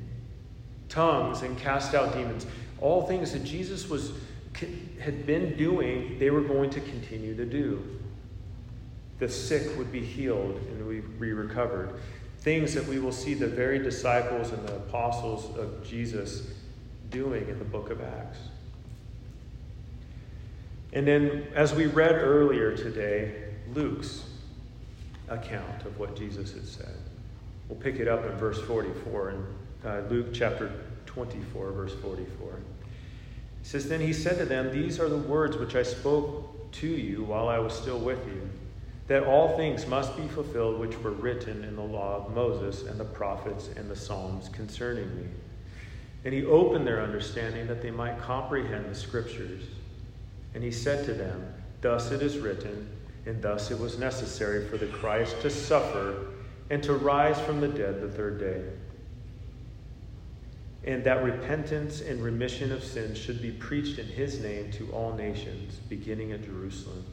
tongues 0.90 1.44
and 1.44 1.58
cast 1.58 1.94
out 1.94 2.14
demons. 2.14 2.46
All 2.82 3.06
things 3.08 3.32
that 3.34 3.44
Jesus 3.44 3.90
was 3.90 4.12
had 5.00 5.25
been 5.25 5.58
doing, 5.58 6.18
they 6.20 6.30
were 6.30 6.42
going 6.42 6.70
to 6.72 6.82
continue 6.82 7.36
to 7.36 7.46
do 7.46 8.00
the 9.20 9.28
sick 9.28 9.78
would 9.78 9.92
be 9.92 10.00
healed 10.00 10.56
and 10.72 10.88
we 10.88 11.01
be 11.01 11.34
recovered. 11.34 12.00
Things 12.39 12.74
that 12.74 12.88
we 12.88 13.00
will 13.00 13.12
see 13.12 13.34
the 13.34 13.48
very 13.48 13.78
disciples 13.78 14.51
and 14.51 14.66
the 14.66 14.78
apostles 14.78 15.56
of 15.58 15.86
Jesus 15.86 16.48
doing 17.10 17.48
in 17.50 17.60
the 17.60 17.66
book 17.66 17.89
of 17.89 18.01
Acts. 18.01 18.39
And 20.94 21.06
then, 21.06 21.48
as 21.54 21.75
we 21.75 21.86
read 21.86 22.16
earlier 22.16 22.75
today, 22.75 23.44
Luke's 23.74 24.24
account 25.28 25.86
of 25.86 26.00
what 26.00 26.15
Jesus 26.15 26.54
had 26.54 26.65
said. 26.65 26.95
We'll 27.67 27.78
pick 27.78 27.98
it 27.98 28.08
up 28.08 28.26
in 28.26 28.32
verse 28.38 28.60
44 28.62 29.32
in 29.32 29.45
uh, 29.86 30.02
Luke 30.10 30.28
chapter 30.34 30.72
24, 31.06 31.72
verse 31.74 31.93
44. 32.02 32.60
It 33.62 33.65
says, 33.65 33.89
Then 33.89 34.02
he 34.02 34.13
said 34.13 34.38
to 34.38 34.45
them, 34.45 34.72
These 34.72 35.00
are 35.00 35.10
the 35.10 35.17
words 35.17 35.58
which 35.58 35.76
I 35.76 35.84
spoke 35.84 36.72
to 36.74 36.88
you 36.88 37.24
while 37.24 37.48
I 37.48 37.60
was 37.60 37.74
still 37.74 38.00
with 38.00 38.26
you 38.28 38.50
that 39.10 39.24
all 39.24 39.58
things 39.58 39.88
must 39.88 40.15
be 40.15 40.28
fulfilled 40.28 40.80
which 40.80 40.95
were 41.00 41.12
written 41.12 41.63
in 41.63 41.76
the 41.76 41.82
law 41.82 42.17
of 42.17 42.34
Moses 42.34 42.84
and 42.84 43.00
the 43.00 43.06
prophets 43.06 43.67
and 43.76 43.89
the 43.89 43.95
Psalms 43.95 44.50
concerning 44.50 45.13
me. 45.17 45.26
And 46.24 46.34
he 46.34 46.45
opened 46.45 46.86
their 46.86 47.02
understanding 47.02 47.65
that 47.67 47.82
they 47.82 47.89
might 47.89 48.19
comprehend 48.19 48.86
the 48.86 48.93
scriptures. 48.93 49.63
And 50.54 50.63
he 50.63 50.69
said 50.69 51.06
to 51.06 51.13
them, 51.13 51.54
Thus 51.82 52.12
it 52.12 52.22
is 52.22 52.38
written, 52.38 52.88
and 53.26 53.41
thus 53.41 53.72
it 53.72 53.80
was 53.80 53.98
necessary 53.98 54.67
for 54.67 54.78
the 54.78 54.86
Christ 54.86 55.41
to 55.41 55.50
suffer 55.50 56.28
and 56.69 56.84
to 56.84 56.93
rise 56.93 57.39
from 57.41 57.62
the 57.62 57.67
dead 57.67 58.02
the 58.02 58.12
third 58.12 58.39
day. 58.39 58.62
And 60.89 61.04
that 61.04 61.23
repentance 61.23 62.02
and 62.02 62.21
remission 62.21 62.71
of 62.71 62.84
sins 62.84 63.17
should 63.17 63.41
be 63.41 63.52
preached 63.52 63.99
in 63.99 64.08
his 64.08 64.41
name 64.41 64.71
to 64.71 64.91
all 64.91 65.13
nations, 65.13 65.75
beginning 65.88 66.32
at 66.32 66.43
Jerusalem 66.43 67.06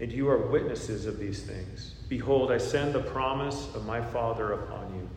and 0.00 0.10
you 0.10 0.28
are 0.30 0.38
witnesses 0.38 1.04
of 1.04 1.18
these 1.18 1.42
things. 1.42 1.94
Behold, 2.08 2.50
I 2.50 2.56
send 2.56 2.94
the 2.94 3.02
promise 3.02 3.68
of 3.74 3.84
my 3.84 4.00
Father 4.00 4.52
upon 4.52 4.94
you, 4.94 5.08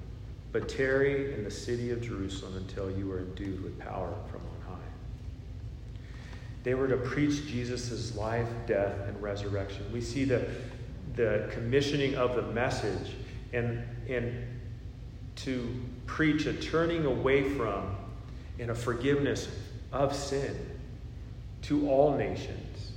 but 0.51 0.67
tarry 0.67 1.33
in 1.33 1.45
the 1.45 1.51
city 1.51 1.91
of 1.91 2.01
Jerusalem 2.01 2.57
until 2.57 2.91
you 2.91 3.09
are 3.13 3.19
endued 3.19 3.63
with 3.63 3.79
power 3.79 4.13
from 4.29 4.41
on 4.41 4.75
high. 4.75 4.87
They 6.63 6.75
were 6.75 6.89
to 6.89 6.97
preach 6.97 7.47
Jesus' 7.47 8.15
life, 8.17 8.47
death, 8.67 9.07
and 9.07 9.21
resurrection. 9.21 9.89
We 9.93 10.01
see 10.01 10.25
the, 10.25 10.49
the 11.15 11.49
commissioning 11.53 12.15
of 12.15 12.35
the 12.35 12.41
message 12.41 13.13
and, 13.53 13.83
and 14.09 14.45
to 15.37 15.67
preach 16.05 16.45
a 16.45 16.53
turning 16.53 17.05
away 17.05 17.49
from 17.49 17.95
and 18.59 18.71
a 18.71 18.75
forgiveness 18.75 19.47
of 19.91 20.15
sin 20.15 20.55
to 21.63 21.89
all 21.89 22.15
nations 22.17 22.91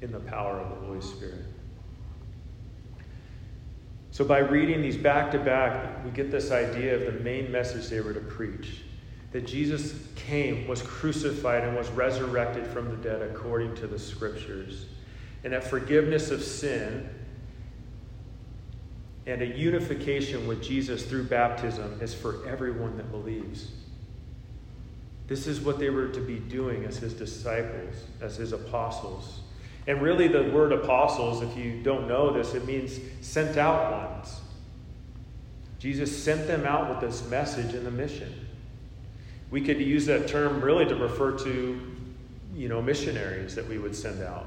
in 0.00 0.12
the 0.12 0.20
power 0.20 0.58
of 0.60 0.68
the 0.70 0.86
Holy 0.86 1.00
Spirit. 1.00 1.44
So, 4.10 4.24
by 4.24 4.38
reading 4.38 4.80
these 4.80 4.96
back 4.96 5.32
to 5.32 5.38
back, 5.38 6.04
we 6.04 6.10
get 6.12 6.30
this 6.30 6.52
idea 6.52 6.94
of 6.94 7.12
the 7.12 7.20
main 7.24 7.50
message 7.50 7.88
they 7.88 8.00
were 8.00 8.14
to 8.14 8.20
preach 8.20 8.82
that 9.32 9.44
Jesus 9.44 9.94
came, 10.14 10.68
was 10.68 10.80
crucified, 10.82 11.64
and 11.64 11.76
was 11.76 11.88
resurrected 11.90 12.64
from 12.68 12.88
the 12.88 12.96
dead 12.96 13.20
according 13.20 13.74
to 13.74 13.88
the 13.88 13.98
scriptures, 13.98 14.86
and 15.42 15.52
that 15.52 15.64
forgiveness 15.64 16.30
of 16.30 16.40
sin 16.40 17.10
and 19.26 19.40
a 19.40 19.46
unification 19.46 20.46
with 20.46 20.62
Jesus 20.62 21.04
through 21.04 21.24
baptism 21.24 21.98
is 22.00 22.12
for 22.14 22.46
everyone 22.46 22.96
that 22.96 23.10
believes. 23.10 23.70
This 25.26 25.46
is 25.46 25.60
what 25.60 25.78
they 25.78 25.88
were 25.88 26.08
to 26.08 26.20
be 26.20 26.38
doing 26.38 26.84
as 26.84 26.98
his 26.98 27.14
disciples, 27.14 27.94
as 28.20 28.36
his 28.36 28.52
apostles. 28.52 29.40
And 29.86 30.02
really, 30.02 30.28
the 30.28 30.50
word 30.50 30.72
apostles, 30.72 31.42
if 31.42 31.56
you 31.56 31.82
don't 31.82 32.06
know 32.06 32.32
this, 32.32 32.54
it 32.54 32.66
means 32.66 32.98
sent 33.20 33.56
out 33.56 34.10
ones. 34.10 34.40
Jesus 35.78 36.22
sent 36.22 36.46
them 36.46 36.64
out 36.64 36.88
with 36.88 37.00
this 37.00 37.28
message 37.28 37.74
and 37.74 37.86
the 37.86 37.90
mission. 37.90 38.46
We 39.50 39.60
could 39.60 39.80
use 39.80 40.06
that 40.06 40.28
term 40.28 40.62
really 40.62 40.86
to 40.86 40.94
refer 40.94 41.32
to, 41.38 41.80
you 42.54 42.68
know, 42.68 42.80
missionaries 42.80 43.54
that 43.54 43.68
we 43.68 43.78
would 43.78 43.94
send 43.94 44.22
out. 44.22 44.46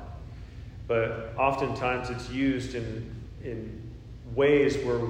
But 0.88 1.34
oftentimes 1.38 2.10
it's 2.10 2.30
used 2.30 2.74
in, 2.74 3.14
in 3.44 3.77
ways 4.36 4.78
where 4.78 5.02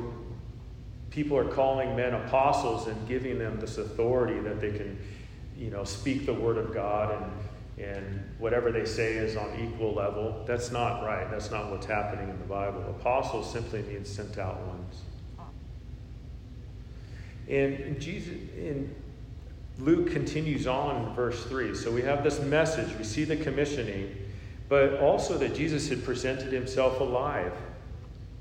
people 1.10 1.38
are 1.38 1.48
calling 1.48 1.96
men 1.96 2.14
apostles 2.14 2.88
and 2.88 3.08
giving 3.08 3.40
them 3.40 3.60
this 3.60 3.78
authority 3.78 4.40
that 4.40 4.60
they 4.60 4.72
can, 4.72 5.00
you 5.58 5.70
know, 5.70 5.84
speak 5.84 6.26
the 6.26 6.34
word 6.34 6.58
of 6.58 6.74
God 6.74 7.22
and 7.22 7.32
and 7.80 8.24
whatever 8.40 8.72
they 8.72 8.86
say 8.86 9.14
is 9.14 9.38
on 9.38 9.54
equal 9.60 9.94
level. 9.94 10.44
That's 10.48 10.72
not 10.72 11.04
right. 11.04 11.30
That's 11.30 11.52
not 11.52 11.70
what's 11.70 11.86
happening 11.86 12.28
in 12.30 12.40
the 12.40 12.46
Bible. 12.46 12.82
Apostles 13.00 13.52
simply 13.52 13.84
means 13.84 14.10
sent 14.10 14.38
out 14.38 14.60
ones. 14.62 15.02
And 17.48 18.00
Jesus 18.02 18.34
in 18.58 18.94
Luke 19.78 20.12
continues 20.12 20.66
on 20.66 21.08
in 21.08 21.14
verse 21.14 21.44
3. 21.46 21.76
So 21.76 21.92
we 21.92 22.02
have 22.02 22.24
this 22.24 22.42
message, 22.42 22.98
we 22.98 23.04
see 23.04 23.26
the 23.26 23.38
commissioning, 23.38 24.16
but 24.70 25.00
also 25.00 25.38
that 25.38 25.54
Jesus 25.54 25.88
had 25.88 26.04
presented 26.04 26.52
himself 26.52 27.00
alive. 27.00 27.54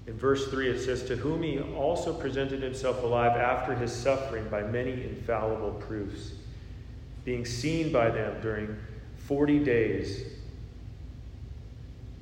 In 0.07 0.17
verse 0.17 0.49
3, 0.49 0.71
it 0.71 0.81
says, 0.81 1.05
To 1.05 1.17
whom 1.17 1.43
he 1.43 1.61
also 1.61 2.13
presented 2.13 2.63
himself 2.63 3.03
alive 3.03 3.37
after 3.37 3.75
his 3.75 3.93
suffering 3.93 4.49
by 4.49 4.63
many 4.63 4.93
infallible 4.93 5.73
proofs, 5.73 6.33
being 7.25 7.45
seen 7.45 7.93
by 7.93 8.11
them 8.11 8.41
during 8.41 8.77
40 9.19 9.59
days 9.61 10.23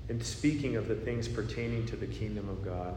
in 0.09 0.21
speaking 0.23 0.77
of 0.77 0.89
the 0.89 0.95
things 0.95 1.29
pertaining 1.29 1.87
to 1.87 1.97
the 1.97 2.07
kingdom 2.07 2.49
of 2.49 2.65
God. 2.65 2.95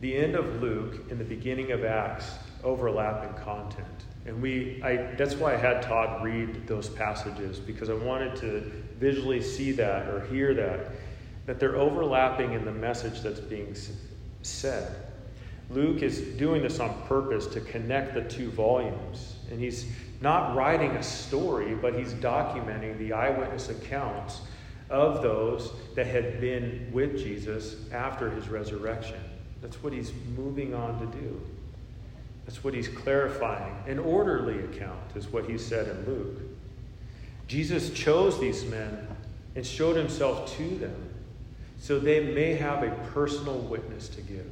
The 0.00 0.16
end 0.16 0.36
of 0.36 0.62
Luke 0.62 1.10
and 1.10 1.18
the 1.18 1.24
beginning 1.24 1.72
of 1.72 1.84
Acts 1.84 2.30
overlap 2.62 3.24
in 3.24 3.42
content. 3.42 4.04
And 4.26 4.40
we, 4.40 4.82
I, 4.82 4.96
that's 5.16 5.34
why 5.34 5.54
I 5.54 5.56
had 5.56 5.82
Todd 5.82 6.22
read 6.22 6.66
those 6.66 6.88
passages 6.88 7.58
because 7.58 7.88
I 7.88 7.94
wanted 7.94 8.36
to 8.36 8.60
visually 8.98 9.42
see 9.42 9.72
that 9.72 10.08
or 10.08 10.26
hear 10.26 10.54
that, 10.54 10.92
that 11.48 11.58
they're 11.58 11.76
overlapping 11.76 12.52
in 12.52 12.66
the 12.66 12.72
message 12.72 13.22
that's 13.22 13.40
being 13.40 13.74
said. 14.42 14.94
Luke 15.70 16.02
is 16.02 16.20
doing 16.36 16.60
this 16.60 16.78
on 16.78 16.94
purpose 17.08 17.46
to 17.46 17.62
connect 17.62 18.12
the 18.12 18.20
two 18.24 18.50
volumes. 18.50 19.36
And 19.50 19.58
he's 19.58 19.86
not 20.20 20.54
writing 20.54 20.90
a 20.90 21.02
story, 21.02 21.74
but 21.74 21.94
he's 21.94 22.12
documenting 22.12 22.98
the 22.98 23.14
eyewitness 23.14 23.70
accounts 23.70 24.42
of 24.90 25.22
those 25.22 25.72
that 25.94 26.06
had 26.06 26.38
been 26.38 26.86
with 26.92 27.16
Jesus 27.16 27.76
after 27.92 28.28
his 28.28 28.48
resurrection. 28.48 29.20
That's 29.62 29.82
what 29.82 29.94
he's 29.94 30.12
moving 30.36 30.74
on 30.74 31.00
to 31.00 31.18
do. 31.18 31.40
That's 32.44 32.62
what 32.62 32.74
he's 32.74 32.88
clarifying. 32.88 33.74
An 33.86 33.98
orderly 33.98 34.58
account 34.64 35.16
is 35.16 35.28
what 35.28 35.48
he 35.48 35.56
said 35.56 35.88
in 35.88 36.12
Luke. 36.12 36.42
Jesus 37.46 37.88
chose 37.88 38.38
these 38.38 38.66
men 38.66 39.06
and 39.56 39.64
showed 39.64 39.96
himself 39.96 40.54
to 40.58 40.76
them 40.76 41.07
so 41.78 41.98
they 41.98 42.20
may 42.20 42.54
have 42.54 42.82
a 42.82 42.90
personal 43.12 43.58
witness 43.58 44.08
to 44.08 44.20
give. 44.20 44.50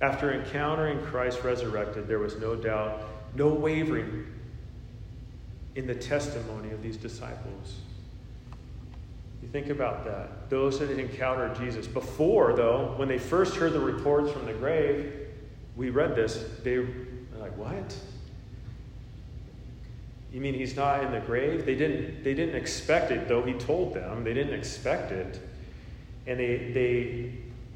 After 0.00 0.32
encountering 0.32 1.00
Christ 1.00 1.42
resurrected, 1.42 2.06
there 2.06 2.18
was 2.18 2.38
no 2.38 2.54
doubt, 2.54 3.02
no 3.34 3.48
wavering 3.48 4.26
in 5.74 5.86
the 5.86 5.94
testimony 5.94 6.70
of 6.70 6.82
these 6.82 6.96
disciples. 6.96 7.80
You 9.42 9.48
think 9.48 9.68
about 9.68 10.04
that. 10.04 10.50
Those 10.50 10.78
that 10.80 10.90
had 10.90 10.98
encountered 10.98 11.56
Jesus. 11.56 11.86
Before, 11.86 12.54
though, 12.54 12.94
when 12.96 13.08
they 13.08 13.18
first 13.18 13.56
heard 13.56 13.72
the 13.72 13.80
reports 13.80 14.32
from 14.32 14.46
the 14.46 14.52
grave, 14.52 15.12
we 15.76 15.90
read 15.90 16.16
this, 16.16 16.44
they 16.62 16.78
were 16.78 16.88
like, 17.38 17.56
What? 17.56 17.96
You 20.32 20.40
mean 20.40 20.54
he's 20.54 20.76
not 20.76 21.02
in 21.04 21.12
the 21.12 21.20
grave? 21.20 21.64
They 21.64 21.74
didn't, 21.74 22.24
they 22.24 22.34
didn't 22.34 22.56
expect 22.56 23.10
it, 23.10 23.28
though 23.28 23.42
he 23.42 23.54
told 23.54 23.94
them. 23.94 24.24
They 24.24 24.34
didn't 24.34 24.54
expect 24.54 25.12
it. 25.12 25.40
And 26.26 26.38
they, 26.38 26.72
they 26.72 27.32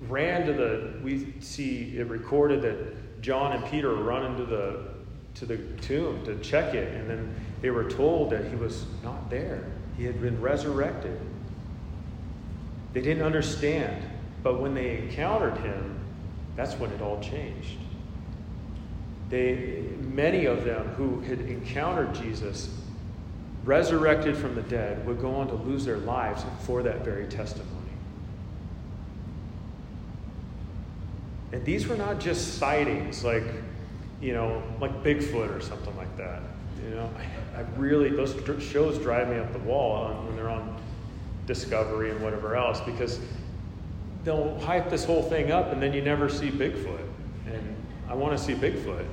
ran 0.08 0.46
to 0.46 0.52
the, 0.52 0.94
we 1.02 1.32
see 1.40 1.96
it 1.96 2.08
recorded 2.08 2.62
that 2.62 3.22
John 3.22 3.52
and 3.52 3.64
Peter 3.66 3.94
run 3.94 4.32
into 4.32 4.44
the, 4.44 4.88
to 5.36 5.46
the 5.46 5.58
tomb 5.80 6.24
to 6.24 6.38
check 6.40 6.74
it. 6.74 6.92
And 6.94 7.08
then 7.08 7.34
they 7.62 7.70
were 7.70 7.88
told 7.88 8.30
that 8.30 8.46
he 8.46 8.56
was 8.56 8.86
not 9.02 9.30
there, 9.30 9.64
he 9.96 10.04
had 10.04 10.20
been 10.20 10.40
resurrected. 10.40 11.18
They 12.92 13.00
didn't 13.00 13.22
understand. 13.22 14.04
But 14.42 14.60
when 14.60 14.74
they 14.74 14.98
encountered 14.98 15.56
him, 15.58 16.00
that's 16.56 16.74
when 16.74 16.90
it 16.90 17.00
all 17.00 17.20
changed. 17.20 17.78
They, 19.30 19.84
many 20.00 20.44
of 20.44 20.64
them 20.64 20.88
who 20.96 21.20
had 21.20 21.40
encountered 21.40 22.14
Jesus, 22.14 22.76
resurrected 23.64 24.36
from 24.36 24.56
the 24.56 24.62
dead, 24.62 25.06
would 25.06 25.20
go 25.20 25.34
on 25.36 25.46
to 25.48 25.54
lose 25.54 25.84
their 25.84 25.98
lives 25.98 26.44
for 26.62 26.82
that 26.82 27.04
very 27.04 27.26
testimony. 27.26 27.70
And 31.52 31.64
these 31.64 31.86
were 31.86 31.96
not 31.96 32.20
just 32.20 32.58
sightings 32.58 33.24
like, 33.24 33.44
you 34.20 34.32
know, 34.32 34.62
like 34.80 35.02
Bigfoot 35.02 35.56
or 35.56 35.60
something 35.60 35.96
like 35.96 36.14
that. 36.16 36.42
You 36.84 36.94
know, 36.94 37.10
I, 37.16 37.60
I 37.60 37.64
really, 37.76 38.10
those 38.10 38.34
shows 38.62 38.98
drive 38.98 39.28
me 39.28 39.36
up 39.36 39.52
the 39.52 39.58
wall 39.60 40.08
when 40.24 40.36
they're 40.36 40.48
on 40.48 40.80
Discovery 41.46 42.10
and 42.10 42.20
whatever 42.20 42.54
else 42.54 42.80
because 42.80 43.18
they'll 44.24 44.58
hype 44.60 44.90
this 44.90 45.04
whole 45.04 45.22
thing 45.22 45.50
up 45.50 45.72
and 45.72 45.82
then 45.82 45.92
you 45.92 46.02
never 46.02 46.28
see 46.28 46.50
Bigfoot. 46.50 47.04
And 47.46 47.76
I 48.08 48.14
want 48.14 48.38
to 48.38 48.42
see 48.42 48.54
Bigfoot. 48.54 49.04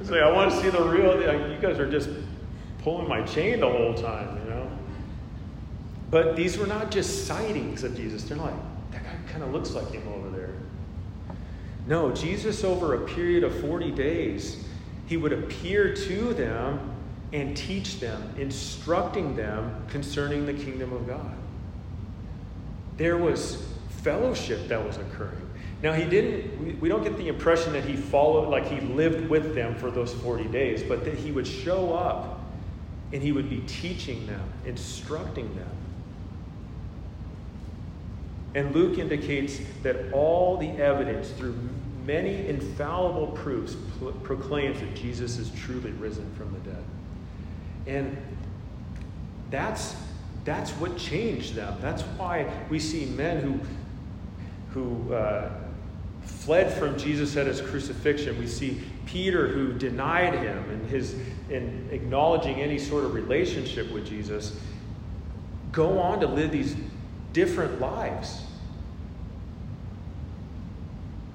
It's, 0.00 0.10
like, 0.10 0.20
I 0.20 0.30
want 0.32 0.50
to 0.50 0.60
see 0.60 0.68
the 0.68 0.82
real, 0.82 1.20
you 1.50 1.58
guys 1.60 1.78
are 1.78 1.90
just 1.90 2.10
pulling 2.82 3.08
my 3.08 3.22
chain 3.22 3.60
the 3.60 3.68
whole 3.68 3.94
time, 3.94 4.36
you 4.42 4.50
know? 4.50 4.68
But 6.10 6.36
these 6.36 6.58
were 6.58 6.66
not 6.66 6.90
just 6.90 7.26
sightings 7.26 7.84
of 7.84 7.96
Jesus. 7.96 8.24
They're 8.24 8.36
like, 8.36 8.54
that 8.90 9.04
guy 9.04 9.14
kind 9.30 9.44
of 9.44 9.52
looks 9.52 9.72
like 9.72 9.90
him 9.92 10.06
over 10.08 10.28
there. 10.30 10.54
No, 11.86 12.12
Jesus, 12.12 12.64
over 12.64 13.02
a 13.02 13.06
period 13.06 13.44
of 13.44 13.58
40 13.60 13.90
days, 13.92 14.64
he 15.06 15.16
would 15.16 15.32
appear 15.32 15.94
to 15.94 16.34
them 16.34 16.90
and 17.32 17.56
teach 17.56 17.98
them, 17.98 18.34
instructing 18.36 19.34
them 19.34 19.84
concerning 19.88 20.44
the 20.44 20.52
kingdom 20.52 20.92
of 20.92 21.06
God. 21.06 21.34
There 22.98 23.16
was 23.16 23.64
fellowship 24.02 24.68
that 24.68 24.84
was 24.84 24.98
occurring. 24.98 25.41
Now, 25.82 25.92
he 25.92 26.04
didn't, 26.04 26.80
we, 26.80 26.88
don't 26.88 27.02
get 27.02 27.16
the 27.16 27.26
impression 27.26 27.72
that 27.72 27.84
he 27.84 27.96
followed, 27.96 28.48
like 28.48 28.66
he 28.66 28.80
lived 28.80 29.28
with 29.28 29.52
them 29.54 29.74
for 29.74 29.90
those 29.90 30.14
40 30.14 30.44
days, 30.44 30.82
but 30.84 31.04
that 31.04 31.14
he 31.14 31.32
would 31.32 31.46
show 31.46 31.92
up 31.92 32.40
and 33.12 33.20
he 33.20 33.32
would 33.32 33.50
be 33.50 33.62
teaching 33.66 34.24
them, 34.26 34.42
instructing 34.64 35.52
them. 35.56 35.68
And 38.54 38.72
Luke 38.74 38.98
indicates 38.98 39.60
that 39.82 40.12
all 40.12 40.56
the 40.56 40.68
evidence 40.70 41.30
through 41.30 41.58
many 42.06 42.46
infallible 42.46 43.28
proofs 43.28 43.76
proclaims 44.22 44.80
that 44.80 44.94
Jesus 44.94 45.38
is 45.38 45.50
truly 45.50 45.90
risen 45.92 46.32
from 46.34 46.52
the 46.52 46.70
dead. 46.70 46.84
And 47.86 48.16
that's, 49.50 49.96
that's 50.44 50.70
what 50.72 50.96
changed 50.96 51.54
them. 51.54 51.76
That's 51.80 52.02
why 52.02 52.52
we 52.70 52.78
see 52.78 53.06
men 53.06 53.40
who, 53.40 53.60
who 54.70 55.14
uh, 55.14 55.50
fled 56.24 56.72
from 56.72 56.98
Jesus 56.98 57.36
at 57.36 57.46
his 57.46 57.60
crucifixion. 57.60 58.38
We 58.38 58.46
see 58.46 58.80
Peter 59.06 59.48
who 59.48 59.72
denied 59.72 60.34
him 60.34 60.70
in, 60.70 60.88
his, 60.88 61.14
in 61.50 61.88
acknowledging 61.90 62.60
any 62.60 62.78
sort 62.78 63.04
of 63.04 63.14
relationship 63.14 63.90
with 63.92 64.06
Jesus 64.06 64.56
go 65.72 65.98
on 65.98 66.20
to 66.20 66.26
live 66.26 66.52
these 66.52 66.76
different 67.32 67.80
lives. 67.80 68.42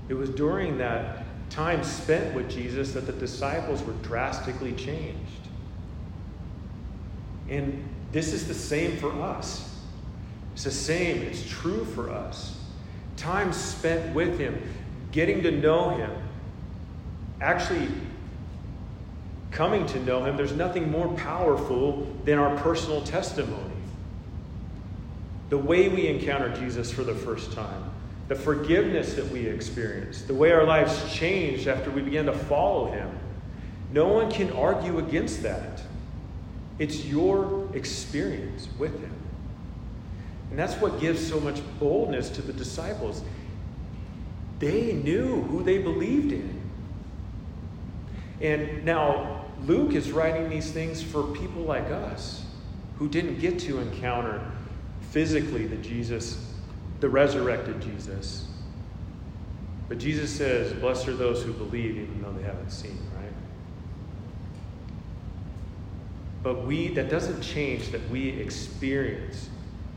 It 0.09 0.13
was 0.13 0.29
during 0.29 0.77
that 0.77 1.25
time 1.49 1.83
spent 1.83 2.35
with 2.35 2.49
Jesus 2.49 2.93
that 2.93 3.07
the 3.07 3.13
disciples 3.13 3.83
were 3.83 3.93
drastically 4.03 4.73
changed. 4.73 5.17
And 7.49 7.83
this 8.11 8.31
is 8.31 8.47
the 8.47 8.53
same 8.53 8.97
for 8.97 9.11
us. 9.21 9.75
It's 10.53 10.63
the 10.63 10.71
same, 10.71 11.21
it's 11.23 11.47
true 11.49 11.83
for 11.83 12.09
us. 12.09 12.56
Time 13.17 13.51
spent 13.51 14.15
with 14.15 14.39
Him, 14.39 14.61
getting 15.11 15.43
to 15.43 15.51
know 15.51 15.89
Him, 15.89 16.11
actually 17.41 17.89
coming 19.51 19.85
to 19.87 19.99
know 20.01 20.23
Him, 20.23 20.37
there's 20.37 20.53
nothing 20.53 20.91
more 20.91 21.07
powerful 21.15 22.07
than 22.25 22.37
our 22.37 22.55
personal 22.57 23.01
testimony. 23.01 23.73
The 25.49 25.57
way 25.57 25.89
we 25.89 26.07
encounter 26.07 26.55
Jesus 26.55 26.91
for 26.91 27.03
the 27.03 27.15
first 27.15 27.53
time, 27.53 27.91
the 28.27 28.35
forgiveness 28.35 29.15
that 29.15 29.27
we 29.29 29.47
experience, 29.47 30.21
the 30.21 30.33
way 30.33 30.51
our 30.51 30.65
lives 30.65 31.11
changed 31.13 31.67
after 31.67 31.89
we 31.89 32.01
began 32.01 32.25
to 32.25 32.33
follow 32.33 32.91
Him. 32.91 33.09
No 33.91 34.07
one 34.09 34.29
can 34.29 34.51
argue 34.51 34.99
against 34.99 35.41
that. 35.43 35.81
It's 36.77 37.05
your 37.05 37.67
experience 37.73 38.67
with 38.77 38.99
Him. 38.99 39.15
And 40.49 40.57
that's 40.57 40.75
what 40.75 40.99
gives 40.99 41.25
so 41.25 41.39
much 41.39 41.61
boldness 41.79 42.29
to 42.31 42.41
the 42.41 42.53
disciples. 42.53 43.21
They 44.59 44.93
knew 44.93 45.43
who 45.43 45.63
they 45.63 45.77
believed 45.77 46.31
in. 46.31 46.61
And 48.41 48.85
now 48.85 49.45
Luke 49.65 49.93
is 49.93 50.11
writing 50.11 50.49
these 50.49 50.71
things 50.71 51.01
for 51.01 51.23
people 51.23 51.63
like 51.63 51.89
us 51.89 52.43
who 52.97 53.09
didn't 53.09 53.39
get 53.39 53.59
to 53.59 53.79
encounter 53.79 54.41
physically 55.11 55.67
the 55.67 55.77
Jesus, 55.77 56.53
the 56.99 57.09
resurrected 57.09 57.81
Jesus. 57.81 58.47
But 59.89 59.99
Jesus 59.99 60.31
says, 60.31 60.73
Blessed 60.73 61.07
are 61.07 61.15
those 61.15 61.43
who 61.43 61.53
believe 61.53 61.97
even 61.97 62.21
though 62.21 62.33
they 62.33 62.43
haven't 62.43 62.71
seen. 62.71 62.97
Right? 63.15 63.31
But 66.43 66.65
we, 66.65 66.89
that 66.89 67.09
doesn't 67.09 67.41
change 67.41 67.91
that 67.91 68.07
we 68.09 68.29
experience 68.29 69.49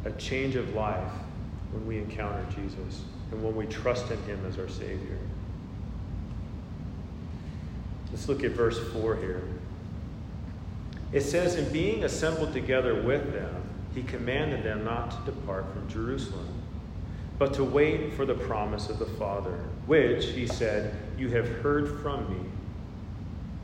a 0.04 0.10
change 0.12 0.56
of 0.56 0.74
life 0.74 1.12
when 1.72 1.86
we 1.86 1.98
encounter 1.98 2.44
Jesus 2.54 3.04
and 3.30 3.42
when 3.42 3.54
we 3.54 3.66
trust 3.66 4.10
in 4.10 4.20
Him 4.24 4.44
as 4.46 4.58
our 4.58 4.68
Savior. 4.68 5.18
Let's 8.10 8.28
look 8.28 8.42
at 8.42 8.52
verse 8.52 8.78
4 8.92 9.16
here. 9.16 9.42
It 11.12 11.22
says, 11.22 11.56
In 11.56 11.72
being 11.72 12.04
assembled 12.04 12.52
together 12.52 13.02
with 13.02 13.32
them, 13.32 13.62
he 13.94 14.02
commanded 14.02 14.62
them 14.62 14.84
not 14.84 15.10
to 15.10 15.32
depart 15.32 15.72
from 15.72 15.88
Jerusalem, 15.88 16.48
but 17.38 17.54
to 17.54 17.64
wait 17.64 18.14
for 18.14 18.24
the 18.24 18.34
promise 18.34 18.88
of 18.88 18.98
the 18.98 19.06
Father, 19.06 19.64
which, 19.86 20.26
he 20.26 20.46
said, 20.46 20.94
you 21.18 21.28
have 21.30 21.48
heard 21.62 22.00
from 22.00 22.30
me. 22.30 22.48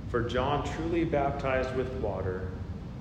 For 0.09 0.23
John 0.23 0.65
truly 0.65 1.05
baptized 1.05 1.75
with 1.77 1.93
water 1.95 2.51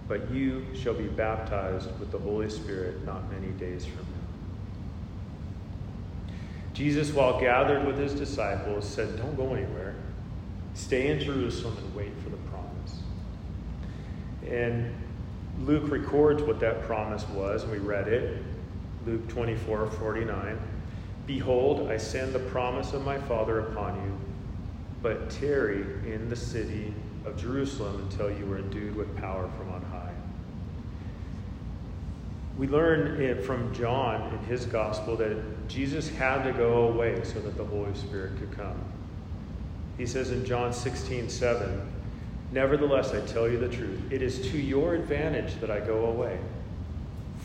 but 0.08 0.30
you 0.32 0.65
shall 0.76 0.94
be 0.94 1.08
baptized 1.08 1.89
with 2.00 2.12
the 2.12 2.20
Holy 2.20 2.50
Spirit 2.50 3.04
not 3.06 3.32
many 3.32 3.52
days 3.54 3.86
from 3.86 4.06
now. 4.06 4.26
Jesus, 6.74 7.12
while 7.12 7.39
gathered 7.39 7.86
with 7.86 7.98
his 7.98 8.13
disciples, 8.13 8.88
said, 8.88 9.18
Don't 9.18 9.36
go 9.36 9.54
anywhere. 9.54 9.96
Stay 10.74 11.08
in 11.08 11.20
Jerusalem 11.20 11.78
and 11.78 11.96
wait 11.96 12.12
for 12.22 12.30
the 12.30 12.38
promise. 12.38 13.00
And 14.48 14.94
Luke 15.62 15.89
records 15.89 16.44
what 16.44 16.60
that 16.60 16.82
promise 16.84 17.28
was, 17.30 17.65
we 17.65 17.78
read 17.78 18.08
it. 18.08 18.44
Luke 19.06 19.28
24 19.30 19.89
49. 19.89 20.60
Behold, 21.26 21.89
I 21.89 21.98
send 21.98 22.34
the 22.34 22.39
promise 22.39 22.94
of 22.94 23.04
my 23.04 23.20
Father 23.20 23.60
upon 23.60 23.96
you, 24.04 24.18
but 25.02 25.30
tarry 25.30 25.82
in 26.06 26.30
the 26.30 26.36
city 26.36 26.94
of 27.26 27.38
Jerusalem 27.38 28.02
until 28.02 28.30
you 28.30 28.52
are 28.52 28.60
endued 28.60 28.96
with 28.96 29.15
power 29.18 29.50
from. 29.58 29.64
We 32.58 32.68
learn 32.68 33.22
it 33.22 33.44
from 33.44 33.74
John 33.74 34.34
in 34.34 34.39
his 34.46 34.65
gospel 34.65 35.18
that 35.18 35.68
Jesus 35.68 36.10
had 36.10 36.44
to 36.44 36.54
go 36.54 36.88
away 36.88 37.22
so 37.24 37.39
that 37.41 37.58
the 37.58 37.65
Holy 37.65 37.94
Spirit 37.96 38.38
could 38.38 38.52
come. 38.56 38.80
He 39.98 40.06
says 40.06 40.32
in 40.32 40.46
John 40.46 40.72
16 40.72 41.30
7, 41.30 41.91
Nevertheless, 42.52 43.13
I 43.13 43.22
tell 43.22 43.50
you 43.50 43.58
the 43.58 43.68
truth. 43.68 44.00
It 44.12 44.22
is 44.22 44.39
to 44.52 44.58
your 44.58 44.94
advantage 44.94 45.60
that 45.60 45.70
I 45.70 45.80
go 45.80 46.06
away. 46.06 46.39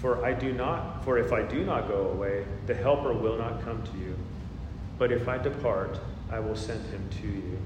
For 0.01 0.25
I 0.25 0.33
do 0.33 0.53
not, 0.53 1.05
for 1.05 1.19
if 1.19 1.33
I 1.33 1.43
do 1.43 1.65
not 1.65 1.89
go 1.89 2.11
away, 2.11 2.45
the 2.67 2.75
helper 2.75 3.13
will 3.13 3.37
not 3.37 3.63
come 3.63 3.83
to 3.83 3.99
you. 3.99 4.17
But 4.99 5.11
if 5.11 5.29
I 5.29 5.39
depart, 5.39 5.99
I 6.31 6.39
will 6.39 6.57
send 6.57 6.85
him 6.87 7.09
to 7.23 7.27
you. 7.27 7.59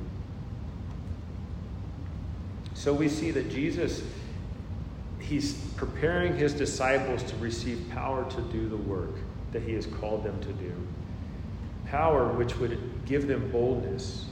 So 2.74 2.92
we 2.92 3.08
see 3.08 3.30
that 3.32 3.50
Jesus 3.50 4.02
he's 5.28 5.54
preparing 5.76 6.36
his 6.36 6.52
disciples 6.52 7.22
to 7.24 7.36
receive 7.36 7.84
power 7.90 8.28
to 8.30 8.40
do 8.42 8.68
the 8.68 8.76
work 8.76 9.16
that 9.52 9.62
he 9.62 9.72
has 9.74 9.86
called 9.86 10.24
them 10.24 10.40
to 10.40 10.52
do. 10.54 10.72
Power 11.86 12.28
which 12.32 12.56
would 12.58 12.78
give 13.06 13.26
them 13.26 13.50
boldness. 13.50 14.26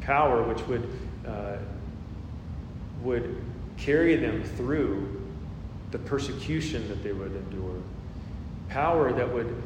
Power 0.00 0.42
which 0.42 0.66
would 0.66 0.88
uh, 1.26 1.56
would 3.02 3.42
carry 3.76 4.16
them 4.16 4.42
through 4.42 5.22
the 5.90 5.98
persecution 5.98 6.86
that 6.88 7.02
they 7.02 7.12
would 7.12 7.34
endure. 7.34 7.82
Power 8.68 9.12
that 9.12 9.32
would 9.32 9.62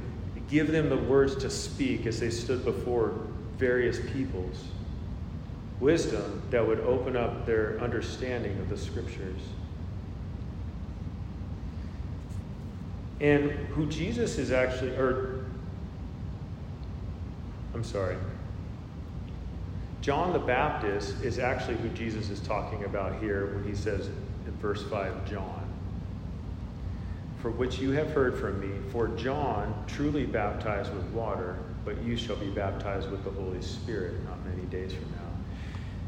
give 0.48 0.70
them 0.70 0.88
the 0.88 0.96
words 0.96 1.36
to 1.36 1.50
speak 1.50 2.06
as 2.06 2.20
they 2.20 2.30
stood 2.30 2.64
before 2.64 3.12
various 3.58 3.98
peoples. 4.12 4.64
Wisdom 5.80 6.42
that 6.50 6.66
would 6.66 6.80
open 6.80 7.16
up 7.16 7.44
their 7.44 7.78
understanding 7.80 8.58
of 8.60 8.68
the 8.68 8.76
scriptures. 8.76 9.40
And 13.20 13.50
who 13.50 13.86
Jesus 13.86 14.38
is 14.38 14.50
actually, 14.50 14.90
or 14.90 15.44
I'm 17.74 17.84
sorry, 17.84 18.16
John 20.00 20.32
the 20.32 20.38
Baptist 20.38 21.22
is 21.22 21.38
actually 21.38 21.76
who 21.76 21.88
Jesus 21.90 22.28
is 22.28 22.40
talking 22.40 22.84
about 22.84 23.20
here 23.20 23.54
when 23.54 23.64
he 23.64 23.74
says 23.74 24.08
in 24.08 24.52
verse 24.60 24.82
5, 24.82 25.28
John. 25.28 25.66
For 27.40 27.50
which 27.50 27.78
you 27.78 27.90
have 27.92 28.10
heard 28.10 28.36
from 28.36 28.60
me, 28.60 28.74
for 28.90 29.08
John 29.08 29.84
truly 29.86 30.26
baptized 30.26 30.92
with 30.94 31.04
water, 31.06 31.56
but 31.84 32.02
you 32.02 32.16
shall 32.16 32.36
be 32.36 32.50
baptized 32.50 33.10
with 33.10 33.24
the 33.24 33.30
Holy 33.30 33.62
Spirit 33.62 34.22
not 34.24 34.44
many 34.46 34.66
days 34.66 34.92
from 34.92 35.10
now. 35.12 35.18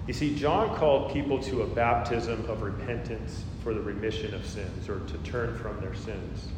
You 0.06 0.12
see, 0.12 0.36
John 0.36 0.76
called 0.76 1.12
people 1.12 1.42
to 1.44 1.62
a 1.62 1.66
baptism 1.66 2.44
of 2.48 2.62
repentance 2.62 3.44
for 3.62 3.74
the 3.74 3.80
remission 3.80 4.34
of 4.34 4.46
sins, 4.46 4.88
or 4.88 5.00
to 5.00 5.18
turn 5.18 5.56
from 5.56 5.80
their 5.80 5.94
sins, 5.94 6.48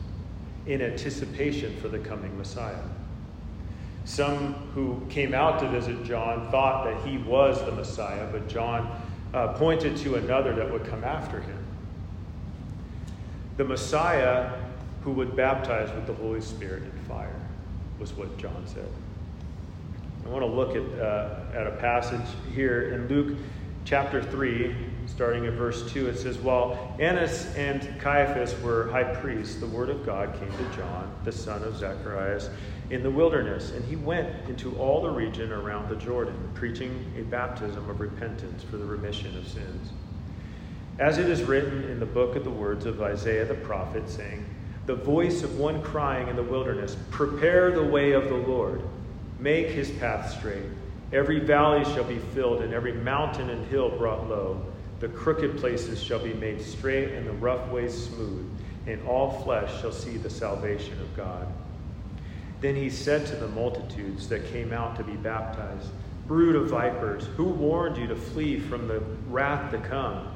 in 0.68 0.83
anticipation 0.83 1.74
for 1.81 1.88
the 1.88 1.98
coming 1.98 2.37
Messiah. 2.38 2.83
Some 4.04 4.54
who 4.74 5.02
came 5.09 5.35
out 5.35 5.59
to 5.61 5.68
visit 5.68 6.04
John 6.04 6.50
thought 6.50 6.85
that 6.85 7.07
he 7.07 7.18
was 7.18 7.64
the 7.64 7.72
Messiah, 7.72 8.28
but 8.31 8.48
John 8.48 9.02
uh, 9.35 9.48
pointed 9.54 9.96
to 9.98 10.16
another 10.16 10.54
that 10.54 10.70
would 10.70 10.85
come 10.85 11.04
after 11.04 11.40
him. 11.40 11.59
The 13.57 13.64
Messiah 13.64 14.52
who 15.02 15.12
would 15.12 15.35
baptize 15.35 15.90
with 15.94 16.07
the 16.07 16.14
Holy 16.14 16.40
Spirit 16.40 16.83
and 16.83 17.00
fire 17.07 17.35
was 17.98 18.12
what 18.12 18.37
John 18.38 18.62
said. 18.66 18.88
I 20.24 20.28
want 20.28 20.42
to 20.42 20.46
look 20.46 20.76
at, 20.76 21.00
uh, 21.00 21.40
at 21.54 21.66
a 21.66 21.72
passage 21.72 22.26
here 22.54 22.92
in 22.92 23.09
Luke 23.09 23.38
chapter 23.87 24.22
3, 24.22 24.76
starting 25.08 25.46
at 25.46 25.54
verse 25.54 25.90
2. 25.90 26.08
It 26.08 26.18
says, 26.18 26.38
While 26.38 26.94
Annas 27.00 27.54
and 27.56 27.98
Caiaphas 27.98 28.60
were 28.60 28.90
high 28.90 29.04
priests, 29.04 29.56
the 29.56 29.66
word 29.66 29.88
of 29.88 30.04
God 30.04 30.38
came 30.38 30.50
to 30.52 30.76
John, 30.76 31.10
the 31.24 31.32
son 31.32 31.62
of 31.64 31.76
Zacharias 31.76 32.50
in 32.90 33.02
the 33.02 33.10
wilderness, 33.10 33.72
and 33.72 33.84
he 33.84 33.96
went 33.96 34.48
into 34.48 34.76
all 34.76 35.02
the 35.02 35.10
region 35.10 35.52
around 35.52 35.88
the 35.88 35.96
Jordan, 35.96 36.50
preaching 36.54 37.04
a 37.18 37.22
baptism 37.22 37.88
of 37.90 38.00
repentance 38.00 38.62
for 38.62 38.76
the 38.76 38.84
remission 38.84 39.36
of 39.36 39.46
sins. 39.46 39.92
As 40.98 41.18
it 41.18 41.28
is 41.28 41.42
written 41.42 41.84
in 41.84 42.00
the 42.00 42.06
book 42.06 42.34
of 42.34 42.44
the 42.44 42.50
words 42.50 42.86
of 42.86 43.02
Isaiah 43.02 43.44
the 43.44 43.54
prophet, 43.54 44.08
saying, 44.08 44.44
The 44.86 44.94
voice 44.94 45.42
of 45.42 45.58
one 45.58 45.82
crying 45.82 46.28
in 46.28 46.36
the 46.36 46.42
wilderness, 46.42 46.96
Prepare 47.10 47.72
the 47.72 47.84
way 47.84 48.12
of 48.12 48.28
the 48.28 48.36
Lord, 48.36 48.82
make 49.38 49.68
his 49.68 49.90
path 49.90 50.30
straight. 50.38 50.64
Every 51.12 51.40
valley 51.40 51.84
shall 51.84 52.04
be 52.04 52.18
filled, 52.18 52.62
and 52.62 52.72
every 52.72 52.92
mountain 52.92 53.50
and 53.50 53.66
hill 53.66 53.96
brought 53.96 54.28
low. 54.28 54.64
The 55.00 55.08
crooked 55.08 55.58
places 55.58 56.02
shall 56.02 56.18
be 56.18 56.34
made 56.34 56.61
straight, 56.61 57.12
and 57.12 57.26
the 57.26 57.32
rough 57.32 57.68
ways 57.70 58.06
smooth, 58.08 58.50
and 58.87 59.00
all 59.06 59.42
flesh 59.42 59.80
shall 59.80 59.92
see 59.92 60.16
the 60.16 60.30
salvation 60.30 61.00
of 61.00 61.16
God. 61.16 61.46
Then 62.61 62.74
he 62.74 62.90
said 62.90 63.26
to 63.26 63.37
the 63.37 63.48
multitudes 63.48 64.28
that 64.28 64.50
came 64.50 64.72
out 64.72 64.96
to 64.96 65.04
be 65.04 65.14
baptized, 65.14 65.90
Brood 66.26 66.56
of 66.56 66.68
vipers, 66.68 67.26
who 67.37 67.44
warned 67.44 67.96
you 67.96 68.06
to 68.08 68.16
flee 68.16 68.58
from 68.58 68.88
the 68.88 69.00
wrath 69.28 69.70
to 69.70 69.78
come? 69.78 70.28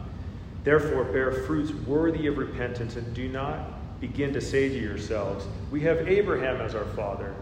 Therefore, 0.64 1.04
bear 1.04 1.32
fruits 1.32 1.72
worthy 1.72 2.28
of 2.28 2.38
repentance, 2.38 2.94
and 2.96 3.12
do 3.12 3.28
not 3.28 4.00
begin 4.00 4.32
to 4.32 4.40
say 4.40 4.68
to 4.68 4.78
yourselves, 4.78 5.46
We 5.70 5.80
have 5.80 6.08
Abraham 6.08 6.60
as 6.60 6.74
our 6.74 6.84
father. 6.84 7.34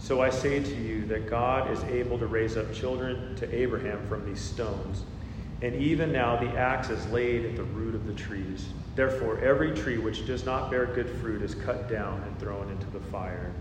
So 0.00 0.20
I 0.20 0.30
say 0.30 0.62
to 0.62 0.74
you 0.74 1.06
that 1.06 1.30
God 1.30 1.70
is 1.70 1.82
able 1.84 2.18
to 2.18 2.26
raise 2.26 2.56
up 2.56 2.72
children 2.72 3.36
to 3.36 3.54
Abraham 3.54 4.06
from 4.08 4.26
these 4.26 4.40
stones. 4.40 5.04
And 5.60 5.74
even 5.74 6.12
now 6.12 6.36
the 6.36 6.56
axe 6.56 6.88
is 6.88 7.04
laid 7.08 7.44
at 7.44 7.56
the 7.56 7.64
root 7.64 7.94
of 7.94 8.06
the 8.06 8.12
trees. 8.14 8.68
Therefore, 8.94 9.38
every 9.40 9.74
tree 9.74 9.98
which 9.98 10.26
does 10.26 10.44
not 10.44 10.70
bear 10.70 10.86
good 10.86 11.10
fruit 11.20 11.42
is 11.42 11.54
cut 11.54 11.88
down 11.88 12.22
and 12.22 12.38
thrown 12.38 12.70
into 12.70 12.86
the 12.90 13.00
fire. 13.00 13.52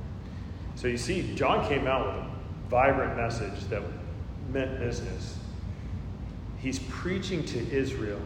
So 0.75 0.87
you 0.87 0.97
see, 0.97 1.33
John 1.35 1.67
came 1.67 1.87
out 1.87 2.05
with 2.05 2.15
a 2.15 2.29
vibrant 2.69 3.17
message 3.17 3.67
that 3.69 3.81
meant 4.51 4.79
business. 4.79 5.37
He's 6.59 6.79
preaching 6.79 7.43
to 7.45 7.71
Israel, 7.71 8.21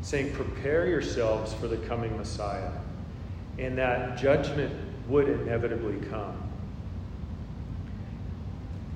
saying, 0.00 0.32
Prepare 0.32 0.86
yourselves 0.86 1.54
for 1.54 1.68
the 1.68 1.76
coming 1.76 2.16
Messiah, 2.16 2.72
and 3.58 3.78
that 3.78 4.18
judgment 4.18 4.74
would 5.08 5.28
inevitably 5.28 6.04
come. 6.08 6.36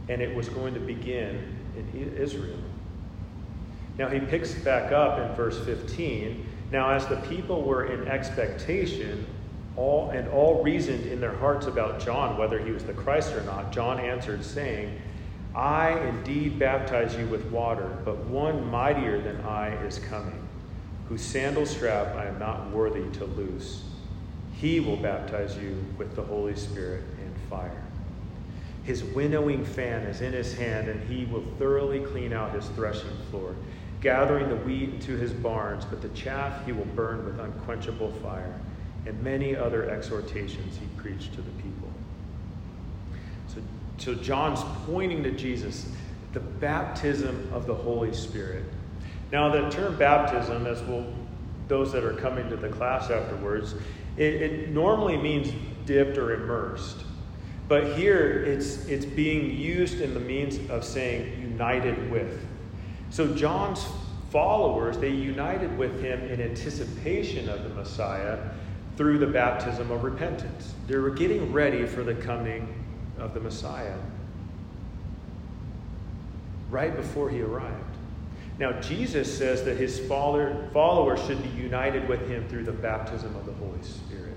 And 0.08 0.20
it 0.22 0.34
was 0.34 0.48
going 0.48 0.74
to 0.74 0.80
begin 0.80 1.56
in 1.76 2.16
Israel. 2.16 2.58
Now 3.98 4.08
he 4.08 4.20
picks 4.20 4.54
back 4.54 4.92
up 4.92 5.18
in 5.18 5.34
verse 5.34 5.58
15. 5.64 6.46
Now, 6.70 6.90
as 6.90 7.06
the 7.06 7.16
people 7.16 7.62
were 7.62 7.86
in 7.86 8.06
expectation, 8.06 9.26
all 9.76 10.10
and 10.10 10.28
all 10.28 10.62
reasoned 10.62 11.06
in 11.06 11.20
their 11.20 11.36
hearts 11.36 11.66
about 11.66 12.00
John 12.00 12.36
whether 12.36 12.58
he 12.58 12.70
was 12.70 12.84
the 12.84 12.92
Christ 12.92 13.34
or 13.34 13.42
not, 13.42 13.72
John 13.72 13.98
answered, 13.98 14.44
saying, 14.44 15.00
I 15.54 15.98
indeed 16.00 16.58
baptize 16.58 17.16
you 17.16 17.26
with 17.26 17.44
water, 17.46 17.98
but 18.04 18.26
one 18.26 18.70
mightier 18.70 19.20
than 19.20 19.40
I 19.40 19.70
is 19.84 19.98
coming, 19.98 20.46
whose 21.08 21.22
sandal 21.22 21.66
strap 21.66 22.14
I 22.14 22.26
am 22.26 22.38
not 22.38 22.70
worthy 22.70 23.08
to 23.18 23.24
loose. 23.24 23.84
He 24.52 24.78
will 24.78 24.96
baptize 24.96 25.56
you 25.56 25.84
with 25.96 26.14
the 26.14 26.22
Holy 26.22 26.54
Spirit 26.54 27.04
and 27.20 27.34
fire. 27.48 27.82
His 28.82 29.04
winnowing 29.04 29.64
fan 29.64 30.02
is 30.02 30.20
in 30.20 30.32
his 30.32 30.56
hand, 30.56 30.88
and 30.88 31.08
he 31.08 31.24
will 31.24 31.44
thoroughly 31.58 32.00
clean 32.00 32.32
out 32.32 32.54
his 32.54 32.66
threshing 32.68 33.16
floor, 33.30 33.54
gathering 34.00 34.48
the 34.48 34.56
wheat 34.56 34.90
into 34.90 35.16
his 35.16 35.32
barns, 35.32 35.84
but 35.84 36.00
the 36.00 36.08
chaff 36.10 36.64
he 36.64 36.72
will 36.72 36.84
burn 36.86 37.24
with 37.24 37.38
unquenchable 37.40 38.12
fire 38.22 38.54
and 39.06 39.22
many 39.22 39.56
other 39.56 39.88
exhortations 39.88 40.78
he 40.78 40.86
preached 41.00 41.32
to 41.34 41.40
the 41.40 41.50
people. 41.62 41.88
So, 43.48 43.60
so 43.96 44.14
John's 44.14 44.60
pointing 44.86 45.22
to 45.22 45.32
Jesus, 45.32 45.90
the 46.32 46.40
baptism 46.40 47.48
of 47.52 47.66
the 47.66 47.74
Holy 47.74 48.12
Spirit. 48.12 48.64
Now, 49.32 49.48
the 49.50 49.68
term 49.70 49.96
baptism, 49.96 50.66
as 50.66 50.82
will 50.82 51.12
those 51.68 51.92
that 51.92 52.04
are 52.04 52.14
coming 52.14 52.48
to 52.50 52.56
the 52.56 52.68
class 52.68 53.10
afterwards, 53.10 53.74
it, 54.16 54.34
it 54.34 54.68
normally 54.70 55.16
means 55.16 55.52
dipped 55.86 56.18
or 56.18 56.34
immersed. 56.34 57.04
But 57.66 57.96
here 57.96 58.42
it's, 58.44 58.86
it's 58.86 59.04
being 59.04 59.56
used 59.56 60.00
in 60.00 60.14
the 60.14 60.20
means 60.20 60.70
of 60.70 60.84
saying 60.84 61.40
united 61.40 62.10
with. 62.10 62.44
So 63.10 63.34
John's 63.34 63.86
followers, 64.30 64.98
they 64.98 65.10
united 65.10 65.76
with 65.78 66.02
him 66.02 66.20
in 66.28 66.40
anticipation 66.40 67.48
of 67.48 67.62
the 67.62 67.70
Messiah 67.70 68.38
through 68.96 69.18
the 69.18 69.26
baptism 69.26 69.90
of 69.90 70.04
repentance. 70.04 70.74
They 70.86 70.96
were 70.96 71.10
getting 71.10 71.52
ready 71.52 71.86
for 71.86 72.02
the 72.02 72.14
coming 72.14 72.74
of 73.18 73.34
the 73.34 73.40
Messiah. 73.40 73.96
right 76.70 76.94
before 76.94 77.30
he 77.30 77.40
arrived. 77.40 77.96
Now, 78.58 78.72
Jesus 78.80 79.38
says 79.38 79.64
that 79.64 79.76
his 79.76 79.98
followers 80.00 81.20
should 81.26 81.42
be 81.42 81.48
united 81.50 82.08
with 82.08 82.28
him 82.28 82.46
through 82.48 82.64
the 82.64 82.72
baptism 82.72 83.34
of 83.36 83.46
the 83.46 83.52
Holy 83.52 83.82
Spirit. 83.82 84.36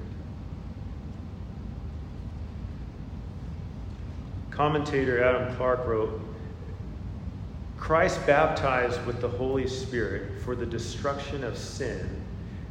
Commentator 4.52 5.24
Adam 5.24 5.56
Clarke 5.56 5.86
wrote 5.88 6.22
Christ 7.82 8.26
baptized 8.28 9.04
with 9.08 9.22
the 9.22 9.28
Holy 9.28 9.68
Spirit 9.68 10.40
for 10.44 10.56
the 10.56 10.68
destruction 10.68 11.44
of 11.44 11.58
sin, 11.58 12.08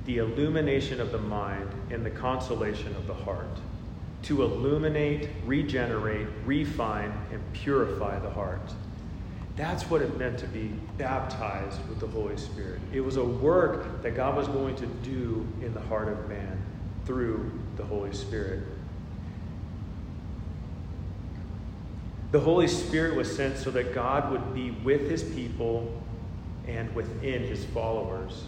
the 0.05 0.19
illumination 0.19 1.01
of 1.01 1.11
the 1.11 1.19
mind, 1.19 1.69
and 1.91 2.07
the 2.07 2.11
consolation 2.11 2.95
of 2.95 3.09
the 3.09 3.13
heart. 3.13 3.59
To 4.23 4.45
illuminate, 4.45 5.29
regenerate, 5.45 6.29
refine, 6.47 7.13
and 7.33 7.43
purify 7.53 8.21
the 8.21 8.31
heart. 8.31 8.73
That's 9.57 9.91
what 9.91 10.01
it 10.01 10.17
meant 10.17 10.39
to 10.39 10.47
be 10.47 10.69
baptized 10.97 11.87
with 11.89 11.99
the 11.99 12.07
Holy 12.07 12.37
Spirit. 12.37 12.81
It 12.93 13.01
was 13.01 13.17
a 13.17 13.25
work 13.25 14.03
that 14.03 14.15
God 14.15 14.37
was 14.37 14.47
going 14.47 14.77
to 14.77 14.87
do 14.87 15.45
in 15.61 15.75
the 15.75 15.81
heart 15.81 16.07
of 16.07 16.29
man 16.29 16.57
through 17.05 17.51
the 17.77 17.85
Holy 17.85 18.13
Spirit. 18.15 18.63
The 22.31 22.41
Holy 22.41 22.69
Spirit 22.69 23.17
was 23.17 23.35
sent 23.35 23.57
so 23.57 23.71
that 23.73 23.93
God 23.93 24.31
would 24.31 24.55
be 24.55 24.71
with 24.71 25.11
his 25.11 25.25
people 25.25 25.93
and 26.67 26.95
within 26.95 27.43
his 27.43 27.65
followers 27.65 28.45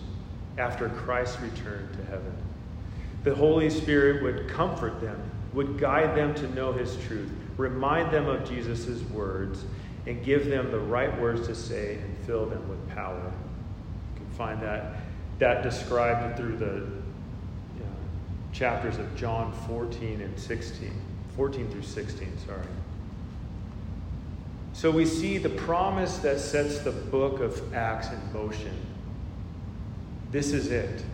after 0.56 0.88
Christ 0.88 1.40
returned 1.40 1.92
to 1.94 2.04
heaven. 2.04 2.32
The 3.24 3.34
Holy 3.34 3.70
Spirit 3.70 4.22
would 4.22 4.48
comfort 4.48 5.00
them, 5.00 5.20
would 5.52 5.78
guide 5.78 6.16
them 6.16 6.34
to 6.36 6.48
know 6.54 6.72
his 6.72 6.96
truth, 7.06 7.30
remind 7.56 8.12
them 8.12 8.28
of 8.28 8.48
Jesus' 8.48 9.02
words, 9.10 9.64
and 10.06 10.24
give 10.24 10.46
them 10.46 10.70
the 10.70 10.78
right 10.78 11.20
words 11.20 11.46
to 11.48 11.54
say 11.54 11.96
and 11.96 12.18
fill 12.24 12.46
them 12.46 12.68
with 12.68 12.88
power. 12.90 13.32
You 14.14 14.20
can 14.20 14.30
find 14.34 14.62
that, 14.62 14.96
that 15.38 15.62
described 15.62 16.36
through 16.36 16.56
the 16.56 16.66
you 16.66 17.80
know, 17.80 17.96
chapters 18.52 18.98
of 18.98 19.14
John 19.16 19.52
14 19.66 20.20
and 20.20 20.38
16. 20.38 20.92
14 21.36 21.68
through 21.70 21.82
16, 21.82 22.38
sorry. 22.46 22.58
So 24.72 24.90
we 24.90 25.04
see 25.04 25.38
the 25.38 25.50
promise 25.50 26.18
that 26.18 26.40
sets 26.40 26.78
the 26.78 26.92
book 26.92 27.40
of 27.40 27.74
Acts 27.74 28.08
in 28.10 28.32
motion. 28.32 28.74
This 30.30 30.52
is 30.52 30.68
it. 30.68 31.04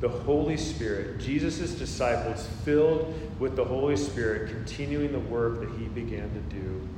The 0.00 0.08
Holy 0.08 0.56
Spirit, 0.56 1.20
Jesus' 1.20 1.74
disciples 1.74 2.48
filled 2.64 3.14
with 3.38 3.54
the 3.54 3.64
Holy 3.64 3.96
Spirit, 3.96 4.48
continuing 4.50 5.12
the 5.12 5.20
work 5.20 5.60
that 5.60 5.70
he 5.78 5.86
began 5.86 6.30
to 6.30 6.54
do 6.54 6.88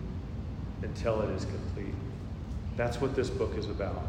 until 0.83 1.21
it 1.23 1.31
is 1.31 1.45
complete. 1.45 1.95
That's 2.77 3.01
what 3.01 3.15
this 3.15 3.29
book 3.29 3.57
is 3.59 3.67
about. 3.67 4.03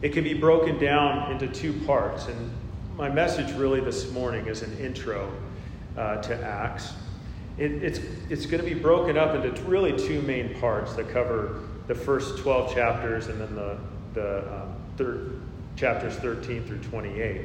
It 0.00 0.12
can 0.12 0.24
be 0.24 0.34
broken 0.34 0.78
down 0.78 1.30
into 1.30 1.46
two 1.46 1.72
parts, 1.86 2.26
and 2.26 2.50
my 2.96 3.08
message 3.08 3.52
really 3.54 3.80
this 3.80 4.10
morning 4.10 4.48
is 4.48 4.62
an 4.62 4.76
intro 4.78 5.30
uh, 5.96 6.16
to 6.22 6.44
Acts. 6.44 6.94
It, 7.58 7.82
it's 7.82 8.00
it's 8.30 8.46
going 8.46 8.62
to 8.62 8.68
be 8.68 8.78
broken 8.78 9.18
up 9.18 9.34
into 9.34 9.62
really 9.62 9.96
two 9.96 10.22
main 10.22 10.58
parts 10.58 10.94
that 10.94 11.10
cover 11.10 11.60
the 11.86 11.94
first 11.94 12.38
12 12.38 12.74
chapters 12.74 13.26
and 13.26 13.40
then 13.40 13.54
the, 13.54 13.78
the 14.14 14.38
um, 14.54 14.74
thir- 14.96 15.30
chapters 15.76 16.16
13 16.16 16.64
through 16.64 16.78
28. 16.78 17.42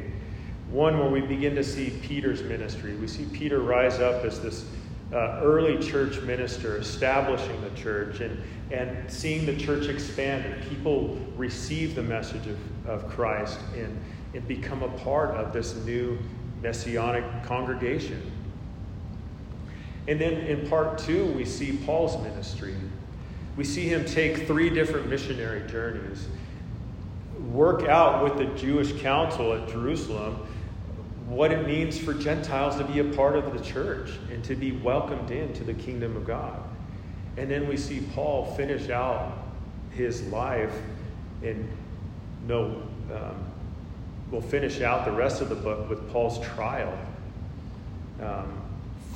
One 0.70 1.00
where 1.00 1.10
we 1.10 1.22
begin 1.22 1.56
to 1.56 1.63
see 1.63 1.91
Peter's 2.02 2.43
ministry. 2.43 2.96
We 2.96 3.08
see 3.08 3.26
Peter 3.26 3.60
rise 3.60 4.00
up 4.00 4.24
as 4.26 4.39
this 4.39 4.65
uh, 5.13 5.39
early 5.41 5.78
church 5.78 6.22
minister, 6.22 6.78
establishing 6.78 7.60
the 7.62 7.70
church 7.72 8.20
and, 8.20 8.41
and 8.72 9.10
seeing 9.10 9.46
the 9.46 9.56
church 9.56 9.88
expand 9.88 10.46
and 10.46 10.70
people 10.70 11.17
receive 11.38 11.96
the 11.96 12.04
message 12.04 12.48
of, 12.48 12.58
of 12.88 13.08
Christ 13.08 13.60
and, 13.76 13.98
and 14.34 14.46
become 14.48 14.84
a 14.84 14.89
part 15.00 15.32
of 15.32 15.54
this 15.54 15.76
new 15.86 16.17
messianic 16.62 17.24
congregation. 17.43 18.32
And 20.08 20.20
then 20.20 20.34
in 20.34 20.67
part 20.70 20.98
two, 20.98 21.26
we 21.34 21.46
see 21.46 21.78
Paul's 21.86 22.22
ministry. 22.24 22.76
We 23.58 23.63
see 23.63 23.88
him 23.88 24.06
take 24.06 24.48
three 24.48 24.70
different 24.70 25.10
missionary 25.10 25.67
journeys, 25.70 26.28
work 27.52 27.84
out 27.88 28.24
with 28.24 28.38
the 28.38 28.46
Jewish 28.58 29.02
council 29.02 29.54
at 29.54 29.67
Jerusalem 29.67 30.48
what 31.28 31.52
it 31.52 31.67
means 31.67 32.00
for 32.00 32.13
Gentiles 32.13 32.78
to 32.78 32.86
be 32.86 33.00
a 33.00 33.04
part 33.04 33.36
of 33.36 33.52
the 33.52 33.60
church 33.60 34.12
and 34.32 34.41
to 34.46 34.56
be 34.56 34.72
welcomed 34.72 35.30
into 35.30 35.65
the 35.65 35.74
kingdom 35.74 36.15
of 36.15 36.26
God. 36.26 36.58
And 37.36 37.52
then 37.52 37.67
we 37.67 37.76
see 37.76 38.00
Paul 38.13 38.46
finish 38.56 38.89
out 38.89 39.38
his 39.91 40.24
life 40.28 40.74
and 41.43 41.70
no, 42.48 42.82
um, 43.13 43.46
we'll 44.32 44.41
finish 44.41 44.82
out 44.82 45.04
the 45.04 45.12
rest 45.12 45.41
of 45.41 45.50
the 45.50 45.56
book 45.56 45.89
with 45.89 46.10
Paul's 46.12 46.39
trial. 46.39 46.98
Um, 48.22 48.66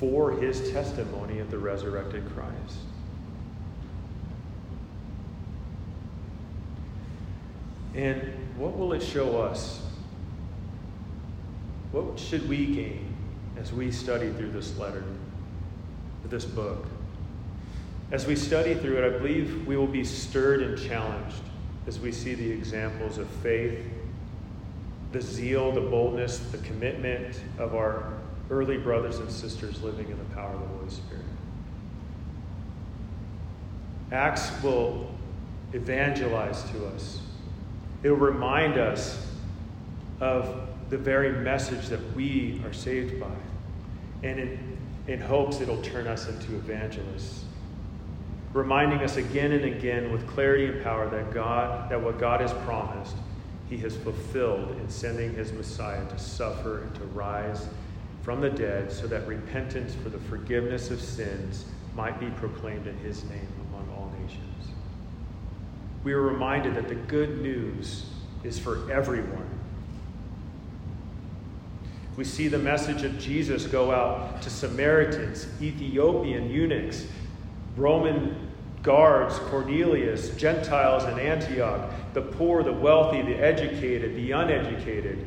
for 0.02 0.32
his 0.32 0.72
testimony 0.72 1.38
of 1.38 1.52
the 1.52 1.58
resurrected 1.60 2.28
Christ. 2.34 2.80
And 7.94 8.34
what 8.58 8.76
will 8.76 8.94
it 8.94 9.04
show 9.04 9.40
us? 9.40 9.80
What 11.92 12.20
should 12.20 12.50
we 12.50 12.66
gain 12.66 13.14
as 13.58 13.72
we 13.72 13.92
study 13.92 14.32
through 14.32 14.50
this 14.50 14.76
letter, 14.76 15.04
this 16.26 16.46
book? 16.46 16.88
As 18.12 18.26
we 18.26 18.36
study 18.36 18.74
through 18.74 19.04
it, 19.04 19.06
I 19.06 19.16
believe 19.20 19.68
we 19.68 19.78
will 19.78 19.86
be 19.86 20.04
stirred 20.04 20.64
and 20.64 20.80
challenged 20.80 21.44
as 21.86 22.00
we 22.00 22.12
see 22.12 22.34
the 22.34 22.50
examples 22.50 23.20
of 23.20 23.30
faith, 23.30 23.86
the 25.12 25.22
zeal, 25.22 25.72
the 25.72 25.82
boldness, 25.82 26.40
the 26.40 26.58
commitment 26.58 27.40
of 27.60 27.76
our 27.76 28.14
early 28.52 28.78
brothers 28.78 29.18
and 29.20 29.32
sisters 29.32 29.82
living 29.82 30.10
in 30.12 30.18
the 30.18 30.36
power 30.36 30.54
of 30.54 30.60
the 30.60 30.68
Holy 30.68 30.90
Spirit. 30.90 31.24
Acts 34.12 34.52
will 34.62 35.10
evangelize 35.74 36.64
to 36.72 36.86
us, 36.88 37.22
it 38.04 38.10
will 38.10 38.18
remind 38.18 38.78
us 38.78 39.26
of 40.20 40.68
the 40.90 40.98
very 40.98 41.32
message 41.32 41.88
that 41.88 42.16
we 42.16 42.62
are 42.66 42.74
saved 42.74 43.20
by. 43.20 43.32
And 44.24 44.40
in, 44.40 44.78
in 45.08 45.22
hopes 45.22 45.62
it'll 45.62 45.82
turn 45.82 46.06
us 46.06 46.28
into 46.28 46.56
evangelists. 46.56 47.46
Reminding 48.54 49.00
us 49.00 49.16
again 49.16 49.54
and 49.54 49.64
again 49.64 50.12
with 50.12 50.28
clarity 50.28 50.66
and 50.66 50.84
power 50.84 51.10
that 51.10 51.34
God, 51.34 51.90
that 51.90 52.02
what 52.02 52.20
God 52.20 52.42
has 52.42 52.52
promised, 52.66 53.16
He 53.70 53.78
has 53.78 53.96
fulfilled 53.96 54.72
in 54.72 54.90
sending 54.90 55.34
His 55.34 55.54
Messiah 55.54 56.06
to 56.10 56.20
suffer 56.20 56.82
and 56.84 56.94
to 56.96 57.06
rise 57.06 57.66
from 58.22 58.40
the 58.42 58.50
dead 58.50 58.92
so 58.92 59.08
that 59.08 59.28
repentance 59.28 59.96
for 59.96 60.10
the 60.10 60.20
forgiveness 60.20 60.92
of 60.92 61.02
sins 61.02 61.66
might 61.96 62.20
be 62.20 62.28
proclaimed 62.32 62.88
in 62.88 62.98
his 63.00 63.24
name 63.26 63.48
among 63.70 63.90
all 63.96 64.12
nations. 64.22 64.68
We 66.04 66.14
are 66.14 66.22
reminded 66.22 66.76
that 66.76 66.88
the 66.88 66.96
good 66.96 67.42
news 67.42 68.06
is 68.44 68.58
for 68.58 68.92
everyone. 68.92 69.50
We 72.18 72.24
see 72.24 72.48
the 72.48 72.60
message 72.60 73.04
of 73.04 73.18
Jesus 73.20 73.66
go 73.66 73.92
out 73.92 74.42
to 74.42 74.50
Samaritans, 74.50 75.48
Ethiopian 75.62 76.50
eunuchs, 76.50 77.08
Roman 77.76 78.50
guards, 78.84 79.40
Cornelius, 79.40 80.36
Gentiles 80.36 81.04
in 81.06 81.20
Antioch, 81.20 81.92
the 82.14 82.22
poor, 82.22 82.64
the 82.64 82.74
wealthy, 82.74 83.22
the 83.22 83.36
educated, 83.36 84.16
the 84.16 84.32
uneducated 84.32 85.26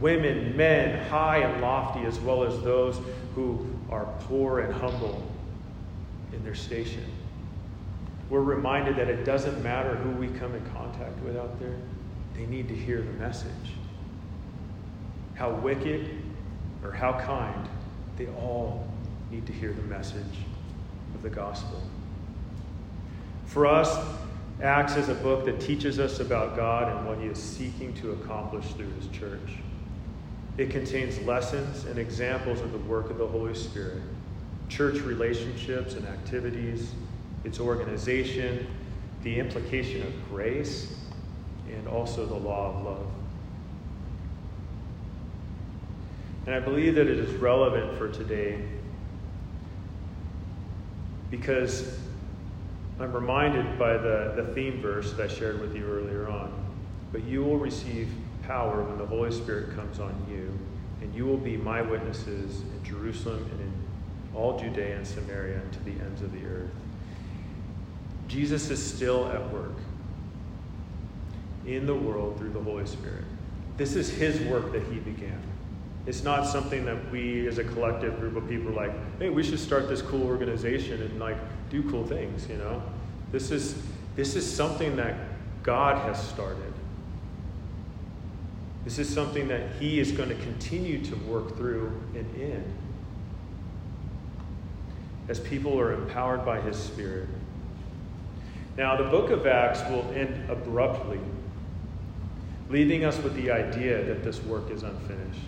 women, 0.00 0.56
men, 0.56 1.06
high 1.08 1.38
and 1.38 1.60
lofty, 1.60 2.04
as 2.04 2.18
well 2.20 2.44
as 2.44 2.60
those 2.62 2.98
who 3.34 3.66
are 3.90 4.06
poor 4.20 4.60
and 4.60 4.72
humble 4.74 5.22
in 6.32 6.42
their 6.44 6.54
station. 6.54 7.04
We're 8.30 8.40
reminded 8.40 8.96
that 8.96 9.08
it 9.08 9.24
doesn't 9.24 9.62
matter 9.62 9.94
who 9.96 10.10
we 10.10 10.28
come 10.38 10.54
in 10.54 10.64
contact 10.70 11.18
with 11.20 11.36
out 11.36 11.58
there, 11.60 11.76
they 12.34 12.46
need 12.46 12.68
to 12.68 12.74
hear 12.74 13.02
the 13.02 13.12
message. 13.12 13.50
How 15.34 15.50
wicked 15.50 16.10
or 16.82 16.92
how 16.92 17.12
kind, 17.20 17.68
they 18.16 18.26
all 18.28 18.88
need 19.30 19.46
to 19.46 19.52
hear 19.52 19.72
the 19.72 19.82
message 19.82 20.22
of 21.14 21.22
the 21.22 21.30
gospel. 21.30 21.80
For 23.46 23.66
us, 23.66 23.96
Acts 24.62 24.96
is 24.96 25.08
a 25.08 25.14
book 25.14 25.44
that 25.44 25.60
teaches 25.60 25.98
us 25.98 26.20
about 26.20 26.56
God 26.56 26.96
and 26.96 27.06
what 27.06 27.18
He 27.18 27.26
is 27.26 27.38
seeking 27.38 27.92
to 27.94 28.12
accomplish 28.12 28.66
through 28.74 28.92
His 28.92 29.08
church. 29.08 29.58
It 30.56 30.70
contains 30.70 31.20
lessons 31.22 31.84
and 31.84 31.98
examples 31.98 32.60
of 32.60 32.72
the 32.72 32.78
work 32.78 33.10
of 33.10 33.18
the 33.18 33.26
Holy 33.26 33.54
Spirit, 33.54 34.02
church 34.68 35.00
relationships 35.00 35.94
and 35.94 36.06
activities, 36.06 36.92
its 37.42 37.58
organization, 37.58 38.66
the 39.22 39.38
implication 39.38 40.02
of 40.02 40.28
grace, 40.28 40.96
and 41.72 41.88
also 41.88 42.24
the 42.24 42.34
law 42.34 42.70
of 42.70 42.84
love. 42.84 43.06
And 46.46 46.54
I 46.54 46.60
believe 46.60 46.94
that 46.94 47.08
it 47.08 47.18
is 47.18 47.34
relevant 47.36 47.96
for 47.98 48.08
today 48.08 48.60
because 51.30 51.98
I'm 53.00 53.12
reminded 53.12 53.78
by 53.78 53.94
the, 53.94 54.34
the 54.36 54.52
theme 54.54 54.80
verse 54.80 55.12
that 55.14 55.30
I 55.30 55.34
shared 55.34 55.60
with 55.60 55.74
you 55.74 55.84
earlier 55.86 56.28
on. 56.28 56.52
But 57.10 57.24
you 57.24 57.42
will 57.42 57.58
receive 57.58 58.08
power 58.46 58.82
when 58.82 58.98
the 58.98 59.06
Holy 59.06 59.30
Spirit 59.30 59.74
comes 59.74 60.00
on 60.00 60.14
you, 60.28 60.52
and 61.00 61.14
you 61.14 61.24
will 61.26 61.38
be 61.38 61.56
my 61.56 61.82
witnesses 61.82 62.60
in 62.60 62.84
Jerusalem 62.84 63.46
and 63.52 63.60
in 63.60 63.72
all 64.34 64.58
Judea 64.58 64.96
and 64.96 65.06
Samaria 65.06 65.60
and 65.60 65.72
to 65.72 65.84
the 65.84 65.92
ends 65.92 66.22
of 66.22 66.32
the 66.32 66.44
earth. 66.46 66.70
Jesus 68.28 68.70
is 68.70 68.82
still 68.82 69.30
at 69.30 69.52
work 69.52 69.76
in 71.66 71.86
the 71.86 71.94
world 71.94 72.38
through 72.38 72.52
the 72.52 72.60
Holy 72.60 72.86
Spirit. 72.86 73.24
This 73.76 73.96
is 73.96 74.08
his 74.08 74.40
work 74.42 74.72
that 74.72 74.82
he 74.84 74.98
began. 74.98 75.40
It's 76.06 76.22
not 76.22 76.46
something 76.46 76.84
that 76.84 77.10
we 77.10 77.48
as 77.48 77.58
a 77.58 77.64
collective 77.64 78.20
group 78.20 78.36
of 78.36 78.48
people 78.48 78.68
are 78.68 78.88
like, 78.88 78.92
hey, 79.18 79.30
we 79.30 79.42
should 79.42 79.58
start 79.58 79.88
this 79.88 80.02
cool 80.02 80.22
organization 80.24 81.00
and 81.00 81.18
like 81.18 81.36
do 81.70 81.88
cool 81.90 82.06
things, 82.06 82.46
you 82.48 82.56
know? 82.56 82.82
This 83.32 83.50
is 83.50 83.82
this 84.14 84.36
is 84.36 84.50
something 84.50 84.96
that 84.96 85.16
God 85.62 85.96
has 86.06 86.22
started. 86.28 86.72
This 88.84 88.98
is 88.98 89.12
something 89.12 89.48
that 89.48 89.72
he 89.80 89.98
is 89.98 90.12
going 90.12 90.28
to 90.28 90.34
continue 90.36 91.02
to 91.04 91.16
work 91.16 91.56
through 91.56 92.00
and 92.14 92.34
in 92.36 92.64
as 95.28 95.40
people 95.40 95.80
are 95.80 95.94
empowered 95.94 96.44
by 96.44 96.60
his 96.60 96.76
spirit. 96.76 97.28
Now, 98.76 98.96
the 98.96 99.04
book 99.04 99.30
of 99.30 99.46
Acts 99.46 99.80
will 99.88 100.10
end 100.14 100.50
abruptly, 100.50 101.20
leaving 102.68 103.04
us 103.04 103.16
with 103.22 103.34
the 103.36 103.50
idea 103.50 104.04
that 104.04 104.22
this 104.22 104.42
work 104.42 104.70
is 104.70 104.82
unfinished. 104.82 105.40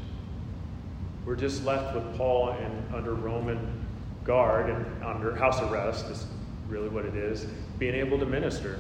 We're 1.27 1.37
just 1.37 1.65
left 1.65 1.95
with 1.95 2.17
Paul 2.17 2.51
and 2.51 2.95
under 2.95 3.15
Roman 3.15 3.85
guard 4.25 4.71
and 4.71 5.05
under 5.05 5.35
house 5.35 5.61
arrest, 5.61 6.07
is 6.07 6.27
really 6.69 6.89
what 6.89 7.05
it 7.05 7.17
is, 7.17 7.47
being 7.79 7.95
able 7.95 8.19
to 8.19 8.27
minister. 8.27 8.79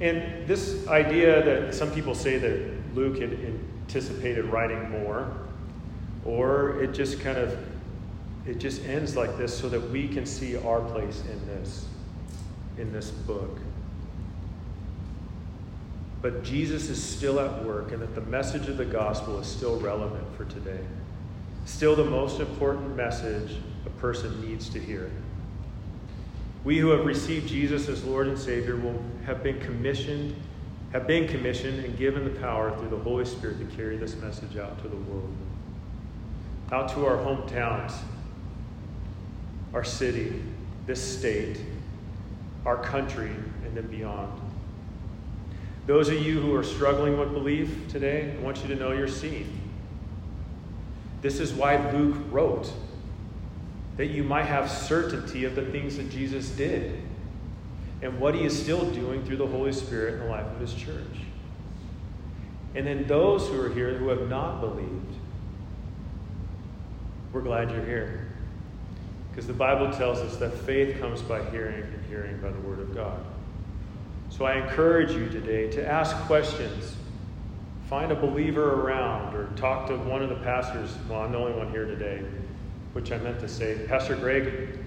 And 0.00 0.46
this 0.46 0.86
idea 0.88 1.42
that 1.44 1.74
some 1.74 1.90
people 1.92 2.14
say 2.14 2.38
that 2.38 2.83
Luke 2.94 3.18
had 3.18 3.32
anticipated 3.32 4.44
writing 4.46 4.90
more, 4.90 5.30
or 6.24 6.82
it 6.82 6.92
just 6.92 7.20
kind 7.20 7.38
of 7.38 7.58
it 8.46 8.58
just 8.58 8.84
ends 8.84 9.16
like 9.16 9.38
this 9.38 9.56
so 9.56 9.68
that 9.70 9.90
we 9.90 10.06
can 10.06 10.26
see 10.26 10.56
our 10.56 10.80
place 10.80 11.22
in 11.30 11.46
this 11.46 11.86
in 12.78 12.92
this 12.92 13.10
book. 13.10 13.58
But 16.22 16.42
Jesus 16.42 16.88
is 16.88 17.02
still 17.02 17.38
at 17.38 17.64
work, 17.64 17.92
and 17.92 18.00
that 18.00 18.14
the 18.14 18.22
message 18.22 18.68
of 18.68 18.78
the 18.78 18.84
gospel 18.84 19.38
is 19.38 19.46
still 19.46 19.78
relevant 19.78 20.24
for 20.36 20.46
today. 20.46 20.80
Still, 21.66 21.94
the 21.94 22.04
most 22.04 22.40
important 22.40 22.96
message 22.96 23.56
a 23.84 23.90
person 23.90 24.40
needs 24.46 24.68
to 24.70 24.80
hear. 24.80 25.10
We 26.64 26.78
who 26.78 26.88
have 26.88 27.04
received 27.04 27.46
Jesus 27.46 27.88
as 27.88 28.04
Lord 28.04 28.26
and 28.26 28.38
Savior 28.38 28.76
will 28.76 29.02
have 29.26 29.42
been 29.42 29.60
commissioned, 29.60 30.34
have 30.94 31.08
been 31.08 31.26
commissioned 31.26 31.84
and 31.84 31.98
given 31.98 32.22
the 32.24 32.40
power 32.40 32.70
through 32.78 32.88
the 32.88 32.98
Holy 32.98 33.24
Spirit 33.24 33.58
to 33.58 33.76
carry 33.76 33.96
this 33.96 34.14
message 34.14 34.56
out 34.56 34.80
to 34.80 34.88
the 34.88 34.96
world, 34.96 35.28
out 36.70 36.88
to 36.88 37.04
our 37.04 37.16
hometowns, 37.16 37.92
our 39.74 39.82
city, 39.82 40.40
this 40.86 41.02
state, 41.02 41.60
our 42.64 42.76
country, 42.76 43.32
and 43.64 43.76
then 43.76 43.88
beyond. 43.88 44.40
Those 45.86 46.08
of 46.08 46.14
you 46.14 46.40
who 46.40 46.54
are 46.54 46.62
struggling 46.62 47.18
with 47.18 47.32
belief 47.32 47.88
today, 47.88 48.32
I 48.38 48.40
want 48.40 48.62
you 48.62 48.68
to 48.68 48.76
know 48.76 48.92
you're 48.92 49.08
seen. 49.08 49.60
This 51.22 51.40
is 51.40 51.52
why 51.52 51.90
Luke 51.90 52.18
wrote, 52.30 52.72
that 53.96 54.06
you 54.06 54.22
might 54.22 54.44
have 54.44 54.70
certainty 54.70 55.44
of 55.44 55.56
the 55.56 55.64
things 55.64 55.96
that 55.96 56.08
Jesus 56.08 56.50
did 56.50 57.00
and 58.02 58.18
what 58.20 58.34
he 58.34 58.44
is 58.44 58.60
still 58.60 58.90
doing 58.90 59.24
through 59.24 59.36
the 59.36 59.46
Holy 59.46 59.72
Spirit 59.72 60.14
in 60.14 60.20
the 60.20 60.26
life 60.26 60.46
of 60.46 60.60
his 60.60 60.74
church. 60.74 61.20
And 62.74 62.86
then 62.86 63.06
those 63.06 63.48
who 63.48 63.60
are 63.60 63.70
here 63.70 63.94
who 63.94 64.08
have 64.08 64.28
not 64.28 64.60
believed, 64.60 65.14
we're 67.32 67.40
glad 67.40 67.70
you're 67.70 67.84
here. 67.84 68.28
Because 69.30 69.46
the 69.46 69.52
Bible 69.52 69.92
tells 69.92 70.18
us 70.18 70.36
that 70.36 70.52
faith 70.52 71.00
comes 71.00 71.20
by 71.22 71.42
hearing, 71.50 71.82
and 71.82 72.04
hearing 72.08 72.38
by 72.40 72.50
the 72.50 72.60
Word 72.60 72.78
of 72.78 72.94
God. 72.94 73.18
So 74.30 74.44
I 74.44 74.54
encourage 74.54 75.12
you 75.12 75.28
today 75.28 75.70
to 75.72 75.86
ask 75.86 76.16
questions. 76.26 76.96
Find 77.88 78.10
a 78.10 78.14
believer 78.14 78.74
around 78.80 79.34
or 79.34 79.46
talk 79.56 79.88
to 79.88 79.96
one 79.96 80.22
of 80.22 80.28
the 80.28 80.36
pastors. 80.36 80.90
Well, 81.08 81.20
I'm 81.20 81.32
the 81.32 81.38
only 81.38 81.52
one 81.52 81.70
here 81.70 81.84
today, 81.84 82.24
which 82.92 83.12
I 83.12 83.18
meant 83.18 83.40
to 83.40 83.48
say. 83.48 83.84
Pastor 83.86 84.16
Greg, 84.16 84.78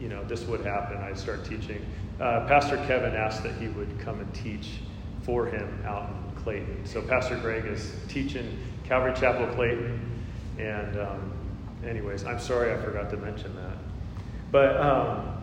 you 0.00 0.08
know, 0.08 0.24
this 0.24 0.44
would 0.46 0.64
happen. 0.64 0.98
I'd 0.98 1.18
start 1.18 1.44
teaching. 1.44 1.84
Uh, 2.20 2.46
Pastor 2.48 2.76
Kevin 2.86 3.14
asked 3.14 3.44
that 3.44 3.54
he 3.54 3.68
would 3.68 3.98
come 4.00 4.18
and 4.18 4.34
teach 4.34 4.80
for 5.22 5.46
him 5.46 5.82
out 5.86 6.08
in 6.08 6.42
Clayton. 6.42 6.84
So 6.84 7.00
Pastor 7.00 7.36
Greg 7.36 7.64
is 7.64 7.94
teaching 8.08 8.58
Calvary 8.84 9.14
Chapel 9.14 9.46
Clayton, 9.54 10.00
and 10.58 10.98
um, 10.98 11.32
anyways, 11.86 12.24
I'm 12.24 12.40
sorry 12.40 12.72
I 12.72 12.76
forgot 12.82 13.10
to 13.10 13.16
mention 13.18 13.54
that. 13.54 13.76
But 14.50 14.76
um, 14.78 15.42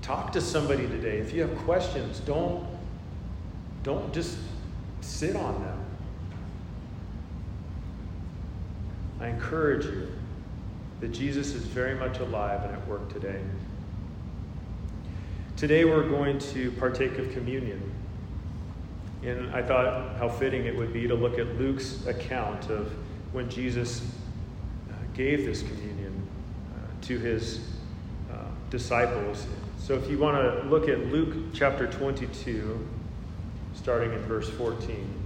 talk 0.00 0.32
to 0.32 0.40
somebody 0.40 0.86
today. 0.86 1.18
If 1.18 1.34
you 1.34 1.42
have 1.42 1.56
questions, 1.58 2.20
don't 2.20 2.66
don't 3.82 4.14
just 4.14 4.38
sit 5.00 5.34
on 5.34 5.60
them. 5.60 5.84
I 9.20 9.28
encourage 9.28 9.84
you 9.84 10.08
that 11.00 11.08
Jesus 11.08 11.54
is 11.54 11.64
very 11.64 11.96
much 11.96 12.18
alive 12.20 12.62
and 12.64 12.72
at 12.72 12.86
work 12.86 13.12
today. 13.12 13.40
Today 15.62 15.84
we're 15.84 16.08
going 16.08 16.40
to 16.40 16.72
partake 16.72 17.18
of 17.18 17.30
communion. 17.30 17.80
And 19.22 19.54
I 19.54 19.62
thought 19.62 20.16
how 20.16 20.28
fitting 20.28 20.66
it 20.66 20.76
would 20.76 20.92
be 20.92 21.06
to 21.06 21.14
look 21.14 21.38
at 21.38 21.56
Luke's 21.56 22.04
account 22.04 22.68
of 22.68 22.92
when 23.30 23.48
Jesus 23.48 24.04
gave 25.14 25.46
this 25.46 25.62
communion 25.62 26.20
uh, 26.74 26.78
to 27.02 27.16
his 27.16 27.60
uh, 28.32 28.38
disciples. 28.70 29.46
So 29.78 29.94
if 29.94 30.10
you 30.10 30.18
want 30.18 30.36
to 30.36 30.68
look 30.68 30.88
at 30.88 31.06
Luke 31.12 31.52
chapter 31.54 31.86
22, 31.86 32.84
starting 33.76 34.12
in 34.12 34.18
verse 34.22 34.50
14. 34.50 35.21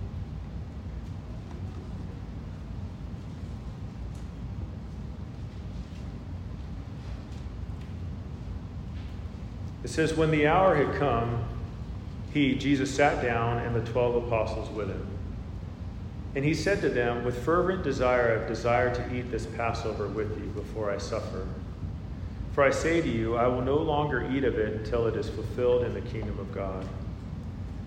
It 9.87 9.91
says, 9.91 10.15
When 10.15 10.33
the 10.33 10.49
hour 10.49 10.75
had 10.75 10.97
come, 10.97 11.45
he, 12.35 12.57
Jesus, 12.57 12.93
sat 12.93 13.23
down 13.23 13.59
and 13.59 13.73
the 13.73 13.89
twelve 13.93 14.17
apostles 14.17 14.69
with 14.71 14.89
him. 14.89 15.07
And 16.35 16.45
he 16.45 16.55
said 16.55 16.81
to 16.81 16.89
them, 16.89 17.25
With 17.25 17.45
fervent 17.45 17.85
desire, 17.85 18.37
I've 18.37 18.49
desired 18.49 18.97
to 18.97 19.15
eat 19.15 19.31
this 19.31 19.47
Passover 19.47 20.09
with 20.09 20.37
you 20.41 20.47
before 20.47 20.91
I 20.91 20.99
suffer. 20.99 21.47
For 22.53 22.65
I 22.65 22.71
say 22.73 23.01
to 23.01 23.09
you, 23.09 23.37
I 23.37 23.47
will 23.47 23.63
no 23.63 23.77
longer 23.77 24.29
eat 24.29 24.43
of 24.43 24.59
it 24.59 24.75
until 24.75 25.07
it 25.07 25.15
is 25.15 25.29
fulfilled 25.29 25.85
in 25.85 25.95
the 25.95 26.01
kingdom 26.01 26.37
of 26.41 26.53
God. 26.53 26.85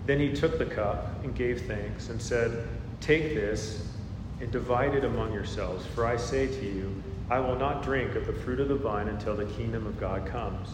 Then 0.06 0.18
he 0.18 0.32
took 0.32 0.56
the 0.56 0.64
cup 0.64 1.22
and 1.22 1.34
gave 1.34 1.66
thanks 1.66 2.08
and 2.08 2.22
said, 2.22 2.66
Take 3.02 3.34
this 3.34 3.92
and 4.40 4.50
divide 4.50 4.94
it 4.94 5.04
among 5.04 5.34
yourselves. 5.34 5.84
For 5.84 6.06
I 6.06 6.16
say 6.16 6.46
to 6.46 6.64
you, 6.64 7.02
I 7.28 7.40
will 7.40 7.56
not 7.56 7.82
drink 7.82 8.14
of 8.14 8.26
the 8.26 8.32
fruit 8.32 8.58
of 8.58 8.68
the 8.68 8.74
vine 8.74 9.08
until 9.08 9.36
the 9.36 9.44
kingdom 9.44 9.86
of 9.86 10.00
God 10.00 10.24
comes. 10.24 10.70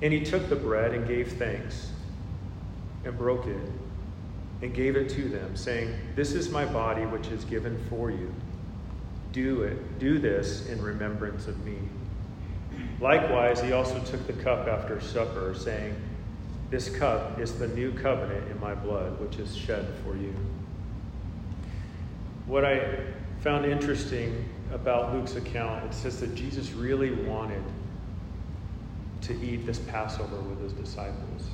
And 0.00 0.12
he 0.12 0.24
took 0.24 0.48
the 0.48 0.56
bread 0.56 0.94
and 0.94 1.06
gave 1.06 1.32
thanks 1.32 1.90
and 3.04 3.16
broke 3.16 3.46
it 3.46 3.70
and 4.62 4.74
gave 4.74 4.96
it 4.96 5.08
to 5.10 5.28
them, 5.28 5.56
saying, 5.56 5.94
This 6.14 6.32
is 6.32 6.50
my 6.50 6.64
body 6.64 7.06
which 7.06 7.28
is 7.28 7.44
given 7.44 7.78
for 7.88 8.10
you. 8.10 8.32
Do 9.32 9.62
it, 9.62 9.98
do 9.98 10.18
this 10.18 10.66
in 10.68 10.82
remembrance 10.82 11.46
of 11.46 11.64
me. 11.64 11.78
Likewise, 13.00 13.60
he 13.60 13.72
also 13.72 13.98
took 14.00 14.26
the 14.26 14.32
cup 14.32 14.66
after 14.66 15.00
supper, 15.00 15.54
saying, 15.56 15.94
This 16.70 16.88
cup 16.88 17.38
is 17.38 17.58
the 17.58 17.68
new 17.68 17.92
covenant 17.92 18.50
in 18.50 18.60
my 18.60 18.74
blood, 18.74 19.20
which 19.20 19.36
is 19.36 19.56
shed 19.56 19.86
for 20.04 20.16
you. 20.16 20.34
What 22.46 22.64
I 22.64 22.98
found 23.40 23.66
interesting 23.66 24.48
about 24.72 25.14
Luke's 25.14 25.36
account, 25.36 25.84
it 25.84 25.94
says 25.94 26.18
that 26.20 26.34
Jesus 26.34 26.72
really 26.72 27.12
wanted 27.12 27.62
to 29.28 29.40
eat 29.42 29.66
this 29.66 29.78
Passover 29.78 30.36
with 30.40 30.60
his 30.60 30.72
disciples 30.72 31.48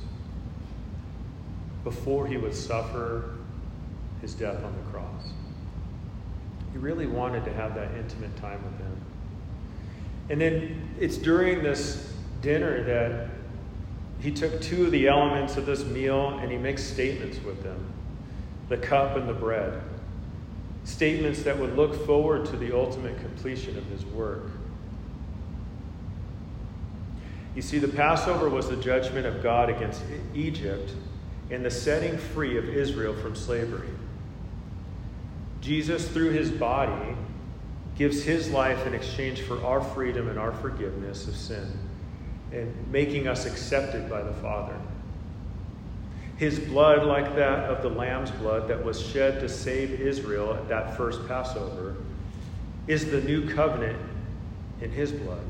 before 1.83 2.25
he 2.25 2.37
would 2.37 2.55
suffer 2.55 3.35
his 4.21 4.33
death 4.33 4.63
on 4.63 4.75
the 4.75 4.91
cross. 4.91 5.29
He 6.71 6.79
really 6.79 7.05
wanted 7.05 7.45
to 7.45 7.53
have 7.53 7.75
that 7.75 7.91
intimate 7.95 8.35
time 8.37 8.63
with 8.63 8.77
them. 8.79 9.01
And 10.29 10.41
then 10.41 10.89
it's 10.99 11.17
during 11.17 11.61
this 11.61 12.11
dinner 12.41 12.83
that 12.83 13.29
he 14.19 14.31
took 14.31 14.59
two 14.61 14.85
of 14.85 14.91
the 14.91 15.07
elements 15.07 15.57
of 15.57 15.65
this 15.65 15.85
meal 15.85 16.39
and 16.39 16.51
he 16.51 16.57
makes 16.57 16.83
statements 16.83 17.41
with 17.43 17.61
them 17.63 17.91
the 18.67 18.77
cup 18.77 19.15
and 19.15 19.29
the 19.29 19.33
bread. 19.33 19.79
Statements 20.85 21.43
that 21.43 21.57
would 21.59 21.75
look 21.75 22.05
forward 22.05 22.47
to 22.47 22.57
the 22.57 22.75
ultimate 22.75 23.17
completion 23.19 23.77
of 23.77 23.85
his 23.85 24.03
work. 24.05 24.49
You 27.55 27.61
see, 27.61 27.79
the 27.79 27.87
Passover 27.87 28.49
was 28.49 28.69
the 28.69 28.75
judgment 28.75 29.25
of 29.25 29.41
God 29.41 29.69
against 29.69 30.01
Egypt 30.33 30.91
and 31.49 31.63
the 31.63 31.71
setting 31.71 32.17
free 32.17 32.57
of 32.57 32.67
Israel 32.67 33.13
from 33.13 33.35
slavery. 33.35 33.89
Jesus, 35.61 36.07
through 36.07 36.31
his 36.31 36.51
body, 36.51 37.15
gives 37.97 38.23
his 38.23 38.51
life 38.51 38.85
in 38.85 38.93
exchange 38.93 39.41
for 39.41 39.63
our 39.63 39.81
freedom 39.81 40.27
and 40.27 40.37
our 40.37 40.51
forgiveness 40.51 41.27
of 41.27 41.35
sin 41.35 41.79
and 42.51 42.91
making 42.91 43.27
us 43.27 43.45
accepted 43.45 44.09
by 44.09 44.21
the 44.21 44.33
Father. 44.33 44.75
His 46.37 46.59
blood, 46.59 47.05
like 47.05 47.35
that 47.35 47.69
of 47.69 47.81
the 47.81 47.89
lamb's 47.89 48.31
blood 48.31 48.67
that 48.67 48.83
was 48.83 49.01
shed 49.01 49.39
to 49.39 49.47
save 49.47 50.01
Israel 50.01 50.53
at 50.53 50.67
that 50.67 50.97
first 50.97 51.25
Passover, 51.27 51.95
is 52.87 53.09
the 53.09 53.21
new 53.21 53.49
covenant 53.49 53.97
in 54.81 54.91
his 54.91 55.11
blood, 55.11 55.43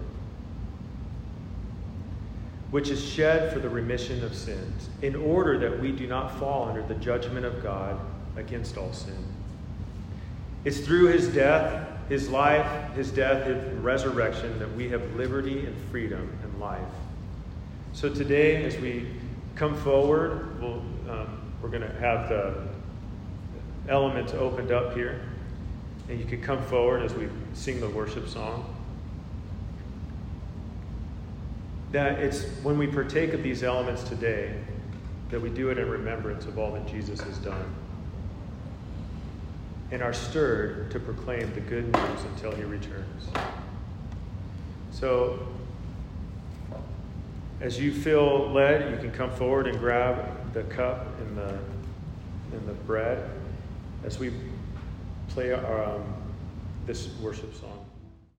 which 2.71 2.89
is 2.89 3.03
shed 3.03 3.53
for 3.53 3.59
the 3.59 3.69
remission 3.69 4.23
of 4.23 4.35
sins, 4.35 4.89
in 5.01 5.15
order 5.15 5.57
that 5.57 5.79
we 5.79 5.91
do 5.91 6.07
not 6.07 6.37
fall 6.39 6.67
under 6.67 6.81
the 6.83 6.95
judgment 6.95 7.45
of 7.45 7.61
God 7.61 7.99
against 8.35 8.77
all 8.77 8.91
sin. 8.91 9.23
It's 10.65 10.79
through 10.79 11.07
his 11.07 11.27
death, 11.27 11.87
his 12.09 12.29
life, 12.29 12.93
his 12.95 13.11
death, 13.11 13.47
and 13.47 13.83
resurrection 13.83 14.57
that 14.59 14.75
we 14.75 14.89
have 14.89 15.15
liberty 15.15 15.65
and 15.65 15.75
freedom 15.91 16.37
and 16.43 16.59
life. 16.59 16.81
So 17.93 18.09
today, 18.09 18.65
as 18.65 18.75
we 18.77 19.07
come 19.55 19.75
forward, 19.77 20.59
we'll, 20.59 20.81
um, 21.09 21.53
we're 21.61 21.69
going 21.69 21.81
to 21.81 21.99
have 21.99 22.29
the 22.29 22.67
elements 23.87 24.33
opened 24.33 24.71
up 24.71 24.95
here. 24.95 25.21
And 26.09 26.19
you 26.19 26.25
can 26.25 26.41
come 26.41 26.61
forward 26.63 27.03
as 27.03 27.13
we 27.13 27.29
sing 27.53 27.79
the 27.79 27.89
worship 27.89 28.27
song. 28.27 28.74
That 31.95 32.19
it's 32.19 32.43
when 32.61 32.77
we 32.77 32.87
partake 32.87 33.31
of 33.31 33.41
these 33.41 33.63
elements 33.63 34.03
today 34.03 34.53
that 35.29 35.41
we 35.41 35.49
do 35.49 35.69
it 35.69 35.77
in 35.77 35.89
remembrance 35.89 36.45
of 36.45 36.59
all 36.59 36.73
that 36.73 36.85
Jesus 36.85 37.21
has 37.21 37.37
done 37.37 37.73
and 39.91 40.01
are 40.01 40.11
stirred 40.11 40.91
to 40.91 40.99
proclaim 40.99 41.53
the 41.53 41.61
good 41.61 41.85
news 41.85 42.23
until 42.33 42.51
he 42.51 42.63
returns. 42.63 43.29
So, 44.91 45.47
as 47.61 47.79
you 47.79 47.93
feel 47.93 48.49
led, 48.51 48.91
you 48.91 48.97
can 48.97 49.11
come 49.11 49.31
forward 49.31 49.65
and 49.65 49.79
grab 49.79 50.51
the 50.53 50.63
cup 50.63 51.17
and 51.21 51.37
the, 51.37 51.57
and 52.51 52.67
the 52.67 52.73
bread 52.73 53.29
as 54.03 54.19
we 54.19 54.33
play 55.29 55.53
our, 55.53 55.95
um, 55.95 56.03
this 56.85 57.07
worship 57.21 57.55
song. 57.55 57.84